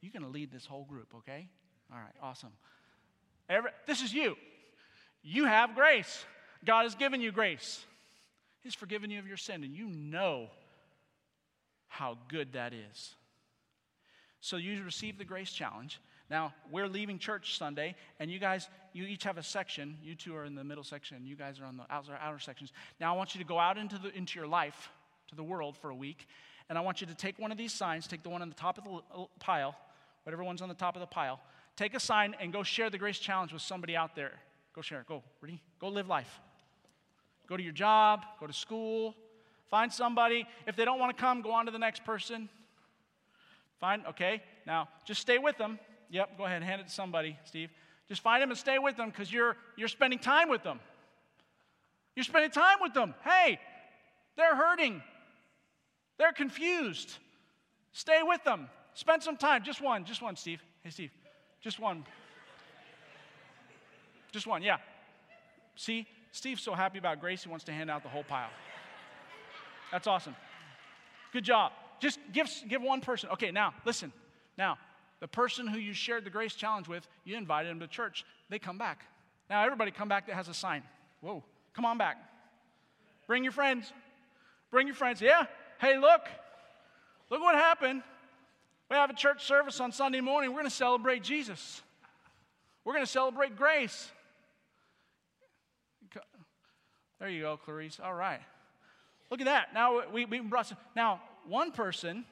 [0.00, 1.48] You're going to lead this whole group, okay?
[1.92, 2.52] All right, awesome.
[3.48, 4.36] Every, this is you.
[5.22, 6.24] You have grace.
[6.64, 7.84] God has given you grace.
[8.62, 10.48] He's forgiven you of your sin, and you know
[11.88, 13.14] how good that is.
[14.40, 16.00] So you receive the grace challenge.
[16.30, 19.98] Now, we're leaving church Sunday, and you guys, you each have a section.
[20.02, 22.72] You two are in the middle section, you guys are on the outer, outer sections.
[23.00, 24.90] Now, I want you to go out into, the, into your life,
[25.28, 26.26] to the world for a week,
[26.68, 28.54] and I want you to take one of these signs, take the one on the
[28.54, 29.76] top of the pile,
[30.22, 31.40] whatever one's on the top of the pile,
[31.76, 34.32] take a sign and go share the grace challenge with somebody out there.
[34.74, 35.06] Go share it.
[35.06, 35.22] Go.
[35.40, 35.60] Ready?
[35.78, 36.40] Go live life.
[37.48, 39.14] Go to your job, go to school,
[39.70, 40.46] find somebody.
[40.66, 42.48] If they don't want to come, go on to the next person.
[43.80, 45.78] Find, okay, now just stay with them.
[46.10, 47.70] Yep, go ahead, hand it to somebody, Steve.
[48.08, 50.78] Just find them and stay with them because you're, you're spending time with them.
[52.14, 53.14] You're spending time with them.
[53.24, 53.58] Hey,
[54.36, 55.02] they're hurting,
[56.18, 57.18] they're confused.
[57.92, 58.68] Stay with them.
[58.94, 59.64] Spend some time.
[59.64, 60.62] Just one, just one, Steve.
[60.82, 61.10] Hey, Steve,
[61.60, 62.04] just one.
[64.32, 64.78] Just one, yeah.
[65.76, 68.50] See, Steve's so happy about grace, he wants to hand out the whole pile.
[69.90, 70.34] That's awesome.
[71.32, 71.72] Good job.
[72.00, 73.28] Just give, give one person.
[73.30, 74.12] Okay, now, listen.
[74.58, 74.78] Now,
[75.20, 78.24] the person who you shared the grace challenge with, you invited them to church.
[78.48, 79.04] They come back.
[79.48, 80.82] Now, everybody come back that has a sign.
[81.20, 82.16] Whoa, come on back.
[83.26, 83.92] Bring your friends.
[84.70, 85.20] Bring your friends.
[85.20, 85.44] Yeah,
[85.80, 86.22] hey, look.
[87.30, 88.02] Look what happened.
[88.90, 90.50] We have a church service on Sunday morning.
[90.50, 91.82] We're going to celebrate Jesus.
[92.84, 94.10] We're going to celebrate grace.
[97.22, 98.00] There you go, Clarice.
[98.02, 98.40] All right.
[99.30, 99.72] Look at that.
[99.72, 100.76] Now we, we brought some.
[100.96, 102.24] Now, one person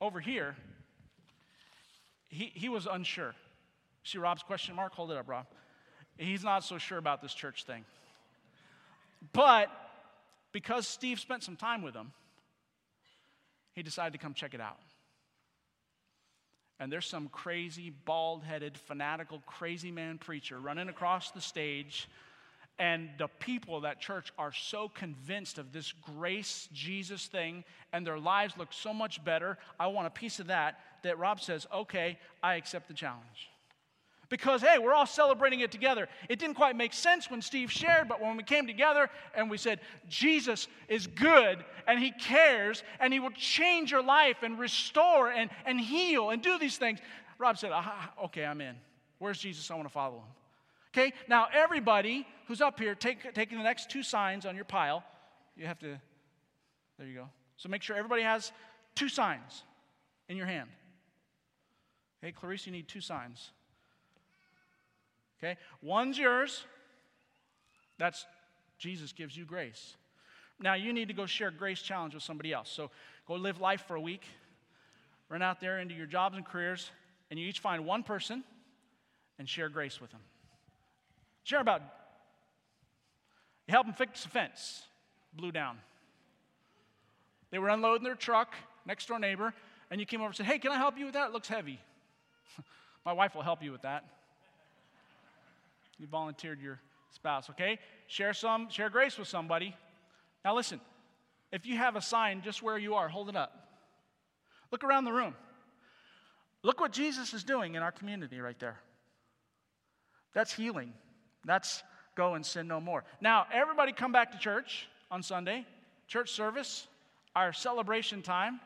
[0.00, 0.54] over here,
[2.28, 3.34] he, he was unsure.
[4.04, 4.94] See Rob's question mark?
[4.94, 5.46] Hold it up, Rob.
[6.16, 7.84] He's not so sure about this church thing.
[9.32, 9.72] But
[10.52, 12.12] because Steve spent some time with him,
[13.72, 14.78] he decided to come check it out.
[16.78, 22.08] And there's some crazy, bald headed, fanatical, crazy man preacher running across the stage
[22.78, 28.06] and the people of that church are so convinced of this grace Jesus thing, and
[28.06, 29.58] their lives look so much better.
[29.80, 33.50] I want a piece of that, that Rob says, okay, I accept the challenge.
[34.28, 36.06] Because, hey, we're all celebrating it together.
[36.28, 39.56] It didn't quite make sense when Steve shared, but when we came together and we
[39.56, 45.30] said, Jesus is good and he cares and he will change your life and restore
[45.30, 46.98] and, and heal and do these things,
[47.38, 48.76] Rob said, ah, okay, I'm in.
[49.18, 49.70] Where's Jesus?
[49.70, 50.24] I want to follow him.
[50.92, 55.04] Okay, now everybody who's up here, take, taking the next two signs on your pile,
[55.54, 56.00] you have to,
[56.98, 57.28] there you go.
[57.58, 58.52] So make sure everybody has
[58.94, 59.64] two signs
[60.28, 60.70] in your hand.
[62.24, 63.50] Okay, Clarice, you need two signs.
[65.38, 66.64] Okay, one's yours.
[67.98, 68.24] That's
[68.78, 69.96] Jesus gives you grace.
[70.58, 72.70] Now you need to go share grace challenge with somebody else.
[72.70, 72.90] So
[73.26, 74.22] go live life for a week.
[75.28, 76.90] Run out there into your jobs and careers,
[77.30, 78.42] and you each find one person
[79.38, 80.20] and share grace with them.
[81.44, 81.82] Share about
[83.68, 84.82] you help them fix a fence,
[85.34, 85.76] blew down.
[87.50, 88.54] They were unloading their truck,
[88.86, 89.52] next door neighbor,
[89.90, 91.28] and you came over and said, Hey, can I help you with that?
[91.28, 91.78] It looks heavy.
[93.04, 94.04] My wife will help you with that.
[95.98, 97.78] You volunteered your spouse, okay?
[98.06, 99.76] Share some, share grace with somebody.
[100.44, 100.80] Now listen,
[101.52, 103.68] if you have a sign just where you are, hold it up.
[104.70, 105.34] Look around the room.
[106.62, 108.78] Look what Jesus is doing in our community right there.
[110.34, 110.92] That's healing.
[111.44, 111.82] That's
[112.18, 113.04] go and sin no more.
[113.20, 115.64] Now, everybody come back to church on Sunday,
[116.08, 116.88] church service,
[117.36, 118.58] our celebration time.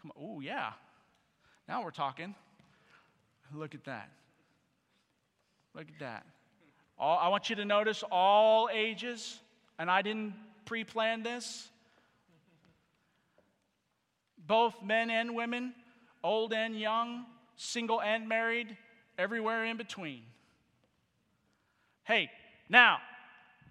[0.00, 0.24] Come on.
[0.24, 0.72] Oh, yeah.
[1.68, 2.34] Now we're talking.
[3.54, 4.08] Look at that.
[5.74, 6.24] Look at that.
[6.98, 9.38] All, I want you to notice all ages,
[9.78, 10.32] and I didn't
[10.64, 11.68] pre plan this.
[14.46, 15.74] Both men and women,
[16.24, 17.26] old and young,
[17.56, 18.74] single and married,
[19.18, 20.22] everywhere in between.
[22.04, 22.30] Hey,
[22.68, 22.98] now,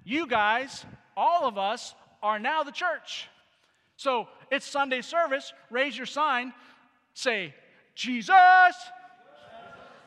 [0.03, 0.85] you guys,
[1.17, 3.27] all of us, are now the church.
[3.97, 5.53] So it's Sunday service.
[5.69, 6.53] Raise your sign.
[7.13, 7.53] Say,
[7.95, 8.33] Jesus.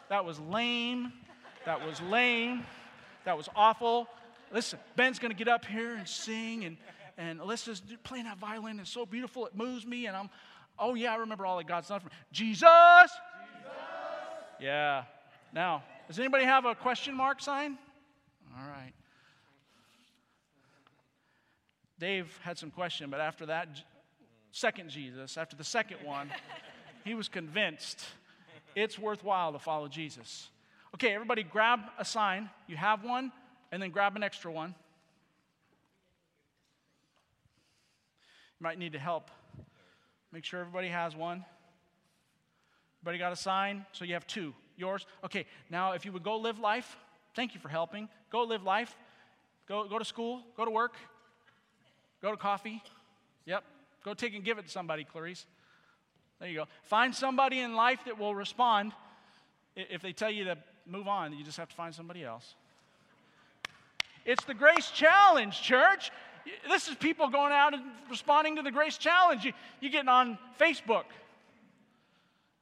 [0.08, 1.12] That was lame.
[1.64, 2.64] That was lame.
[3.24, 4.08] That was awful.
[4.52, 6.76] Listen, Ben's going to get up here and sing, and,
[7.18, 8.78] and Alyssa's playing that violin.
[8.78, 9.46] It's so beautiful.
[9.46, 10.30] It moves me, and I'm,
[10.78, 12.12] oh, yeah, I remember all that God's done for me.
[12.32, 12.60] Jesus.
[12.60, 13.16] Jesus.
[14.60, 15.04] Yeah.
[15.52, 17.78] Now, does anybody have a question mark sign?
[18.56, 18.92] All right.
[21.98, 23.68] Dave had some question, but after that,
[24.52, 26.30] second Jesus, after the second one,
[27.04, 28.04] he was convinced
[28.74, 30.48] it's worthwhile to follow Jesus.
[30.94, 32.50] Okay, everybody grab a sign.
[32.66, 33.32] You have one,
[33.72, 34.74] and then grab an extra one.
[38.60, 39.30] You might need to help.
[40.32, 41.44] Make sure everybody has one.
[43.00, 43.86] Everybody got a sign?
[43.92, 44.54] So you have two.
[44.76, 45.06] yours.
[45.24, 46.96] Okay, now if you would go live life,
[47.34, 48.08] thank you for helping.
[48.34, 48.92] Go live life.
[49.68, 50.42] Go, go to school.
[50.56, 50.94] Go to work.
[52.20, 52.82] Go to coffee.
[53.46, 53.62] Yep.
[54.04, 55.46] Go take and give it to somebody, Clarice.
[56.40, 56.64] There you go.
[56.82, 58.90] Find somebody in life that will respond.
[59.76, 62.56] If they tell you to move on, you just have to find somebody else.
[64.24, 66.10] It's the Grace Challenge, church.
[66.68, 69.44] This is people going out and responding to the Grace Challenge.
[69.44, 71.04] You, you're getting on Facebook.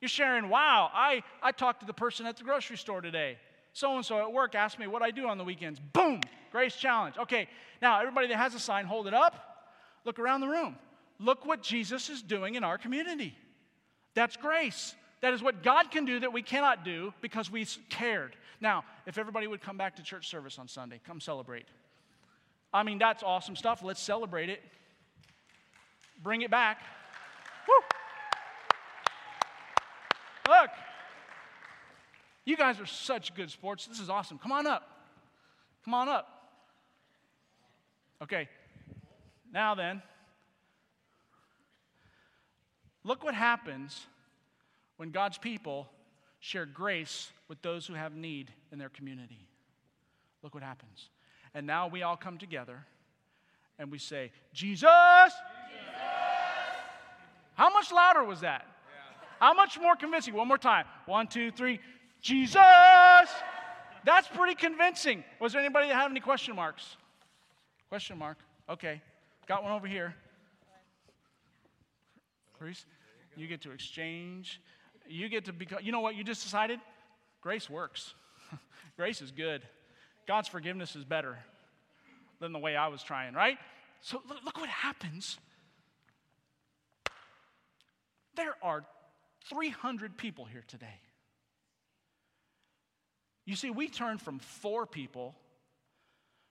[0.03, 3.39] You're sharing, wow, I, I talked to the person at the grocery store today.
[3.73, 5.81] So and so at work asked me what I do on the weekends.
[5.81, 6.21] Boom,
[6.51, 7.17] Grace Challenge.
[7.19, 7.49] Okay,
[7.81, 9.69] now everybody that has a sign, hold it up.
[10.05, 10.77] Look around the room.
[11.19, 13.35] Look what Jesus is doing in our community.
[14.15, 14.95] That's grace.
[15.21, 18.37] That is what God can do that we cannot do because we cared.
[18.61, 21.67] Now, if everybody would come back to church service on Sunday, come celebrate.
[22.75, 23.83] I mean, that's awesome stuff.
[23.83, 24.63] Let's celebrate it.
[26.23, 26.79] Bring it back.
[27.69, 27.75] Woo!
[30.49, 30.71] Look,
[32.45, 33.87] you guys are such good sports.
[33.87, 34.39] This is awesome.
[34.39, 34.89] Come on up.
[35.85, 36.29] Come on up.
[38.23, 38.49] Okay,
[39.53, 40.01] now then,
[43.03, 44.07] look what happens
[44.97, 45.89] when God's people
[46.39, 49.49] share grace with those who have need in their community.
[50.43, 51.11] Look what happens.
[51.55, 52.87] And now we all come together
[53.79, 54.83] and we say, Jesus!
[54.83, 55.33] Jesus!
[57.55, 58.65] How much louder was that?
[58.65, 59.27] Yeah.
[59.41, 60.35] How much more convincing?
[60.35, 60.87] One more time.
[61.07, 61.81] One, two, three.
[62.23, 62.57] Jesus!
[64.05, 65.23] That's pretty convincing.
[65.41, 66.97] Was there anybody that had any question marks?
[67.89, 68.39] Question mark.
[68.69, 69.03] Okay.
[69.47, 70.15] Got one over here.
[72.59, 72.85] Chris,
[73.37, 74.61] you get to exchange
[75.09, 76.81] you get to become, you know what you just decided?
[77.41, 78.15] Grace works.
[78.97, 79.63] Grace is good.
[80.27, 81.39] God's forgiveness is better
[82.41, 83.59] than the way I was trying, right?
[84.01, 85.39] So look, look what happens.
[88.37, 88.85] There are
[89.49, 91.01] 300 people here today.
[93.45, 95.35] You see, we turned from four people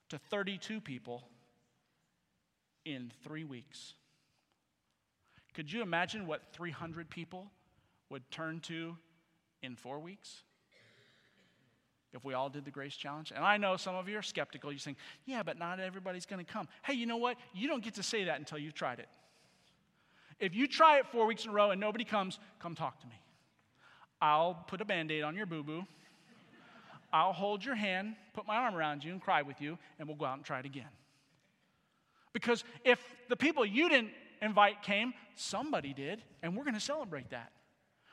[0.09, 1.23] to 32 people
[2.85, 3.93] in three weeks.
[5.53, 7.51] Could you imagine what 300 people
[8.09, 8.97] would turn to
[9.61, 10.43] in four weeks?
[12.13, 13.31] If we all did the grace challenge?
[13.33, 14.71] And I know some of you are skeptical.
[14.71, 16.67] You're saying, yeah, but not everybody's going to come.
[16.83, 17.37] Hey, you know what?
[17.53, 19.07] You don't get to say that until you've tried it.
[20.39, 23.07] If you try it four weeks in a row and nobody comes, come talk to
[23.07, 23.15] me.
[24.21, 25.85] I'll put a band aid on your boo boo.
[27.13, 30.17] I'll hold your hand, put my arm around you, and cry with you, and we'll
[30.17, 30.89] go out and try it again.
[32.33, 32.99] Because if
[33.29, 37.51] the people you didn't invite came, somebody did, and we're going to celebrate that.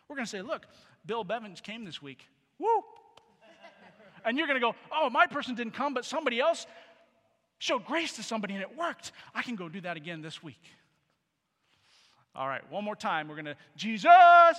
[0.09, 0.67] We're going to say, look,
[1.07, 2.27] Bill Bevins came this week.
[2.59, 2.83] Woo!
[4.25, 6.67] and you're going to go, oh, my person didn't come, but somebody else
[7.59, 9.13] showed grace to somebody and it worked.
[9.35, 10.63] I can go do that again this week.
[12.35, 13.29] All right, one more time.
[13.29, 14.05] We're going to, Jesus!
[14.05, 14.59] Jesus!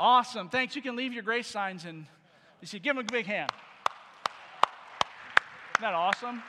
[0.00, 0.48] Awesome.
[0.48, 0.74] Thanks.
[0.74, 2.06] You can leave your grace signs and
[2.64, 3.50] you see, give them a big hand.
[5.76, 6.42] Isn't that awesome?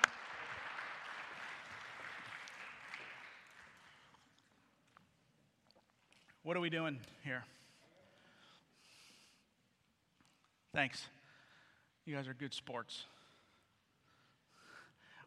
[6.44, 7.44] What are we doing here?
[10.74, 11.06] Thanks.
[12.06, 13.04] You guys are good sports.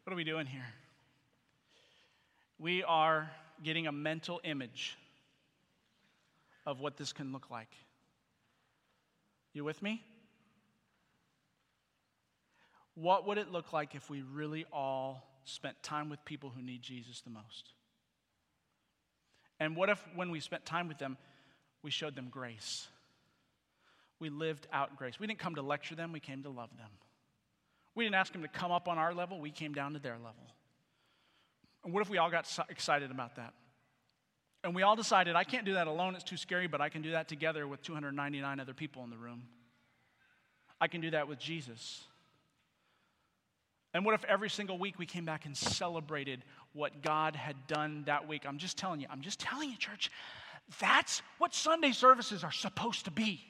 [0.05, 0.73] What are we doing here?
[2.59, 3.31] We are
[3.63, 4.97] getting a mental image
[6.65, 7.69] of what this can look like.
[9.53, 10.03] You with me?
[13.01, 16.83] What would it look like if we really all spent time with people who need
[16.83, 17.73] Jesus the most?
[19.61, 21.17] And what if, when we spent time with them,
[21.83, 22.89] we showed them grace?
[24.19, 25.21] We lived out grace.
[25.21, 26.91] We didn't come to lecture them, we came to love them.
[27.95, 30.17] We didn't ask them to come up on our level, we came down to their
[30.17, 30.53] level.
[31.85, 33.55] And what if we all got excited about that?
[34.65, 37.03] And we all decided, I can't do that alone, it's too scary, but I can
[37.03, 39.45] do that together with 299 other people in the room.
[40.81, 42.08] I can do that with Jesus.
[43.95, 48.05] And what if every single week we came back and celebrated what God had done
[48.07, 48.45] that week?
[48.47, 50.11] I'm just telling you, I'm just telling you, church,
[50.81, 53.41] that's what Sunday services are supposed to be.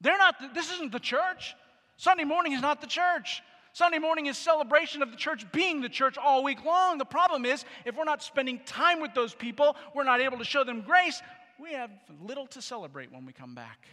[0.00, 1.54] They're not, this isn't the church.
[1.96, 3.42] Sunday morning is not the church.
[3.72, 6.98] Sunday morning is celebration of the church being the church all week long.
[6.98, 10.44] The problem is, if we're not spending time with those people, we're not able to
[10.44, 11.20] show them grace,
[11.60, 11.90] we have
[12.22, 13.88] little to celebrate when we come back.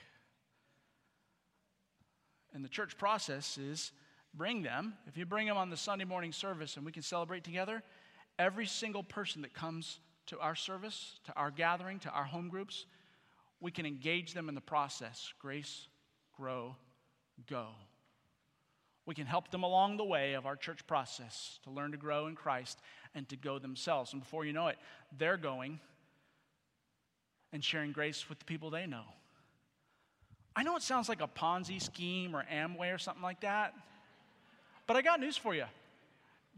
[2.56, 3.92] And the church process is
[4.34, 4.94] bring them.
[5.08, 7.84] If you bring them on the Sunday morning service and we can celebrate together,
[8.40, 12.86] every single person that comes to our service, to our gathering, to our home groups,
[13.60, 15.34] we can engage them in the process.
[15.38, 15.88] Grace,
[16.38, 16.78] grow,
[17.50, 17.68] go.
[19.06, 22.28] We can help them along the way of our church process to learn to grow
[22.28, 22.80] in Christ
[23.14, 24.14] and to go themselves.
[24.14, 24.78] And before you know it,
[25.18, 25.80] they're going
[27.52, 29.04] and sharing grace with the people they know.
[30.56, 33.74] I know it sounds like a Ponzi scheme or Amway or something like that,
[34.88, 35.66] but I got news for you.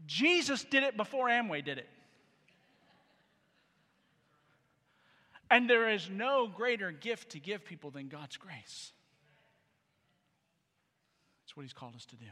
[0.06, 1.88] Jesus did it before Amway did it.
[5.50, 8.92] And there is no greater gift to give people than God's grace.
[11.42, 12.26] That's what He's called us to do.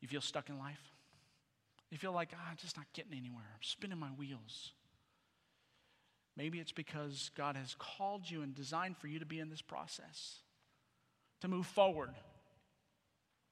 [0.00, 0.80] You feel stuck in life?
[1.90, 3.44] You feel like, ah, I'm just not getting anywhere.
[3.52, 4.72] I'm spinning my wheels.
[6.36, 9.62] Maybe it's because God has called you and designed for you to be in this
[9.62, 10.36] process,
[11.40, 12.10] to move forward,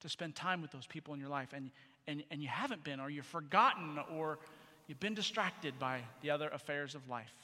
[0.01, 1.71] to spend time with those people in your life, and,
[2.07, 4.39] and, and you haven't been, or you've forgotten, or
[4.87, 7.35] you've been distracted by the other affairs of life.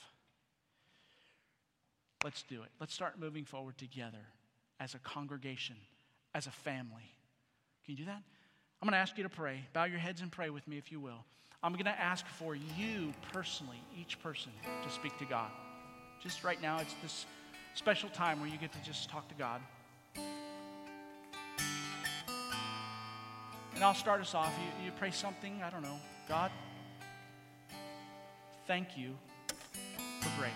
[2.25, 2.71] Let's do it.
[2.81, 4.25] Let's start moving forward together
[4.81, 5.77] as a congregation,
[6.35, 7.13] as a family.
[7.85, 8.23] Can you do that?
[8.81, 9.67] I'm going to ask you to pray.
[9.73, 11.25] Bow your heads and pray with me if you will.
[11.63, 14.53] I'm going to ask for you personally, each person,
[14.85, 15.51] to speak to God.
[16.23, 17.27] Just right now, it's this
[17.75, 19.61] special time where you get to just talk to God.
[23.75, 24.53] And I'll start us off.
[24.59, 25.99] You, you pray something, I don't know.
[26.29, 26.51] God,
[28.67, 29.15] thank you
[30.21, 30.53] for grace.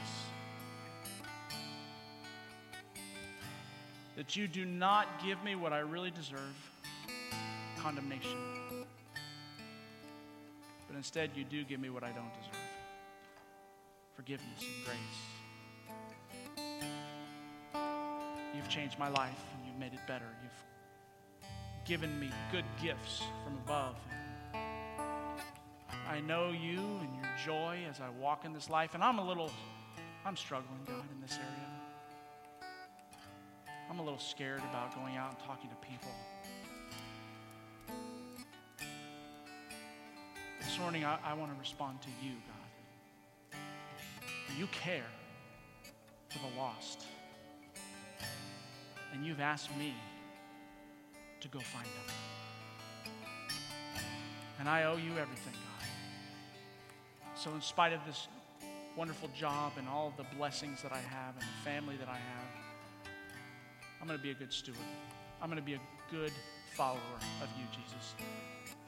[4.17, 6.41] That you do not give me what I really deserve
[7.79, 8.60] condemnation.
[10.91, 12.57] But instead, you do give me what I don't deserve
[14.17, 15.21] forgiveness and grace.
[18.57, 20.27] You've changed my life and you've made it better.
[20.43, 21.47] You've
[21.87, 23.95] given me good gifts from above.
[24.53, 29.25] I know you and your joy as I walk in this life, and I'm a
[29.25, 29.53] little,
[30.27, 31.71] I'm struggling, God, in this area.
[33.89, 36.11] I'm a little scared about going out and talking to people.
[40.81, 42.33] Morning, I, I want to respond to you,
[43.53, 43.61] God.
[44.59, 45.05] You care
[46.31, 47.05] for the lost.
[49.13, 49.95] And you've asked me
[51.41, 53.13] to go find them.
[54.59, 55.89] And I owe you everything, God.
[57.35, 58.29] So, in spite of this
[58.97, 63.13] wonderful job and all the blessings that I have and the family that I have,
[64.01, 64.79] I'm going to be a good steward.
[65.43, 66.33] I'm going to be a good
[66.75, 66.99] follower
[67.43, 68.15] of you, Jesus.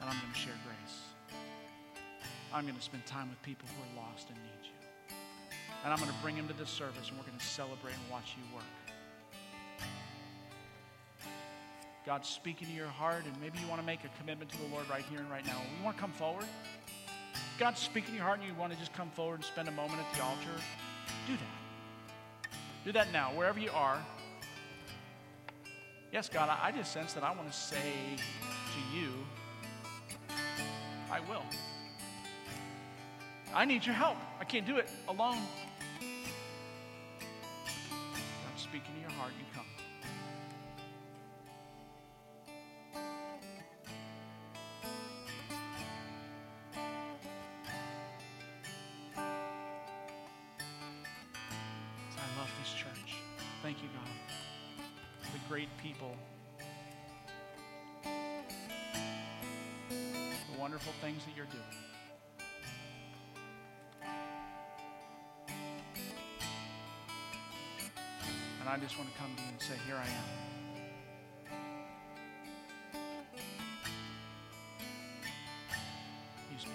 [0.01, 1.12] And I'm going to share grace.
[2.53, 5.15] I'm going to spend time with people who are lost and need you.
[5.83, 8.11] And I'm going to bring them to this service and we're going to celebrate and
[8.11, 8.63] watch you work.
[12.05, 14.67] God's speaking to your heart, and maybe you want to make a commitment to the
[14.67, 15.57] Lord right here and right now.
[15.77, 16.45] You want to come forward?
[17.57, 19.71] God's speaking to your heart, and you want to just come forward and spend a
[19.71, 20.61] moment at the altar.
[21.27, 22.49] Do that.
[22.83, 23.97] Do that now, wherever you are.
[26.11, 29.11] Yes, God, I just sense that I want to say to you,
[31.09, 31.43] I will.
[33.55, 34.17] I need your help.
[34.39, 35.37] I can't do it alone.
[38.41, 39.31] I'm speaking to your heart.
[39.37, 39.72] You come.
[68.73, 70.09] I just want to come to you and say, Here I am.
[76.51, 76.71] Use me.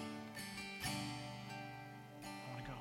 [2.23, 2.77] I want to go.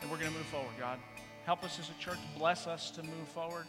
[0.00, 0.98] And we're going to move forward, God.
[1.44, 2.16] Help us as a church.
[2.38, 3.66] Bless us to move forward.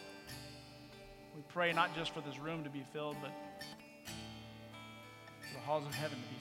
[1.36, 3.32] We pray not just for this room to be filled, but
[4.06, 6.33] for the halls of heaven to be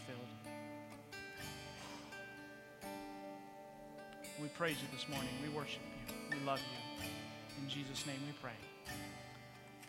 [4.62, 5.28] praise you this morning.
[5.42, 6.38] We worship you.
[6.38, 7.04] We love you.
[7.60, 8.52] In Jesus' name we pray.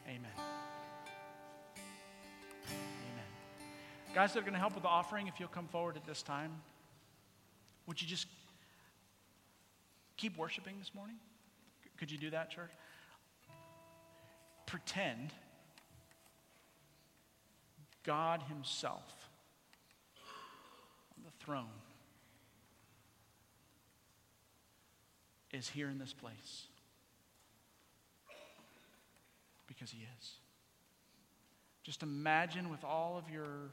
[0.07, 0.31] Amen.
[2.65, 3.29] Amen.
[4.15, 6.23] Guys that are going to help with the offering, if you'll come forward at this
[6.23, 6.53] time,
[7.85, 8.25] would you just
[10.17, 11.17] keep worshiping this morning?
[11.97, 12.71] Could you do that, church?
[14.65, 15.33] Pretend
[18.03, 19.29] God Himself
[21.15, 21.69] on the throne
[25.53, 26.67] is here in this place
[29.67, 30.31] because He is.
[31.83, 33.71] Just imagine with all of your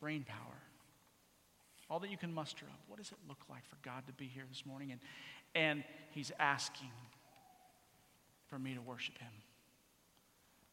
[0.00, 0.56] brain power,
[1.88, 4.26] all that you can muster up, what does it look like for God to be
[4.26, 4.92] here this morning?
[4.92, 5.00] And,
[5.54, 6.90] and He's asking
[8.48, 9.32] for me to worship Him.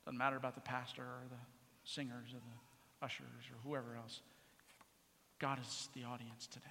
[0.06, 1.36] Doesn't matter about the pastor or the
[1.84, 4.22] singers or the ushers or whoever else.
[5.40, 6.66] God is the audience today.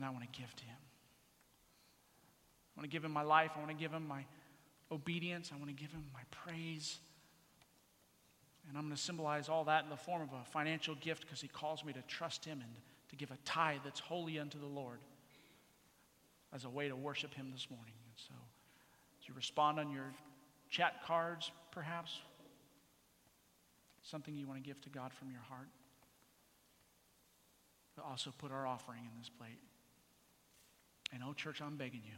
[0.00, 0.76] And I want to give to him.
[2.74, 3.50] I want to give him my life.
[3.54, 4.24] I want to give him my
[4.90, 5.50] obedience.
[5.52, 7.00] I want to give him my praise.
[8.66, 11.42] And I'm going to symbolize all that in the form of a financial gift because
[11.42, 12.70] he calls me to trust him and
[13.10, 15.00] to give a tithe that's holy unto the Lord
[16.54, 17.92] as a way to worship him this morning.
[18.06, 18.34] And so,
[19.20, 20.14] as you respond on your
[20.70, 22.20] chat cards, perhaps,
[24.00, 25.68] something you want to give to God from your heart,
[27.96, 29.58] but also put our offering in this plate.
[31.12, 32.16] And oh, church, I'm begging you.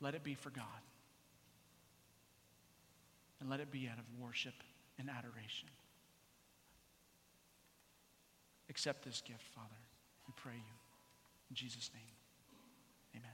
[0.00, 0.64] Let it be for God.
[3.40, 4.54] And let it be out of worship
[4.98, 5.68] and adoration.
[8.68, 9.68] Accept this gift, Father.
[10.26, 10.76] We pray you.
[11.50, 12.02] In Jesus' name,
[13.14, 13.32] amen.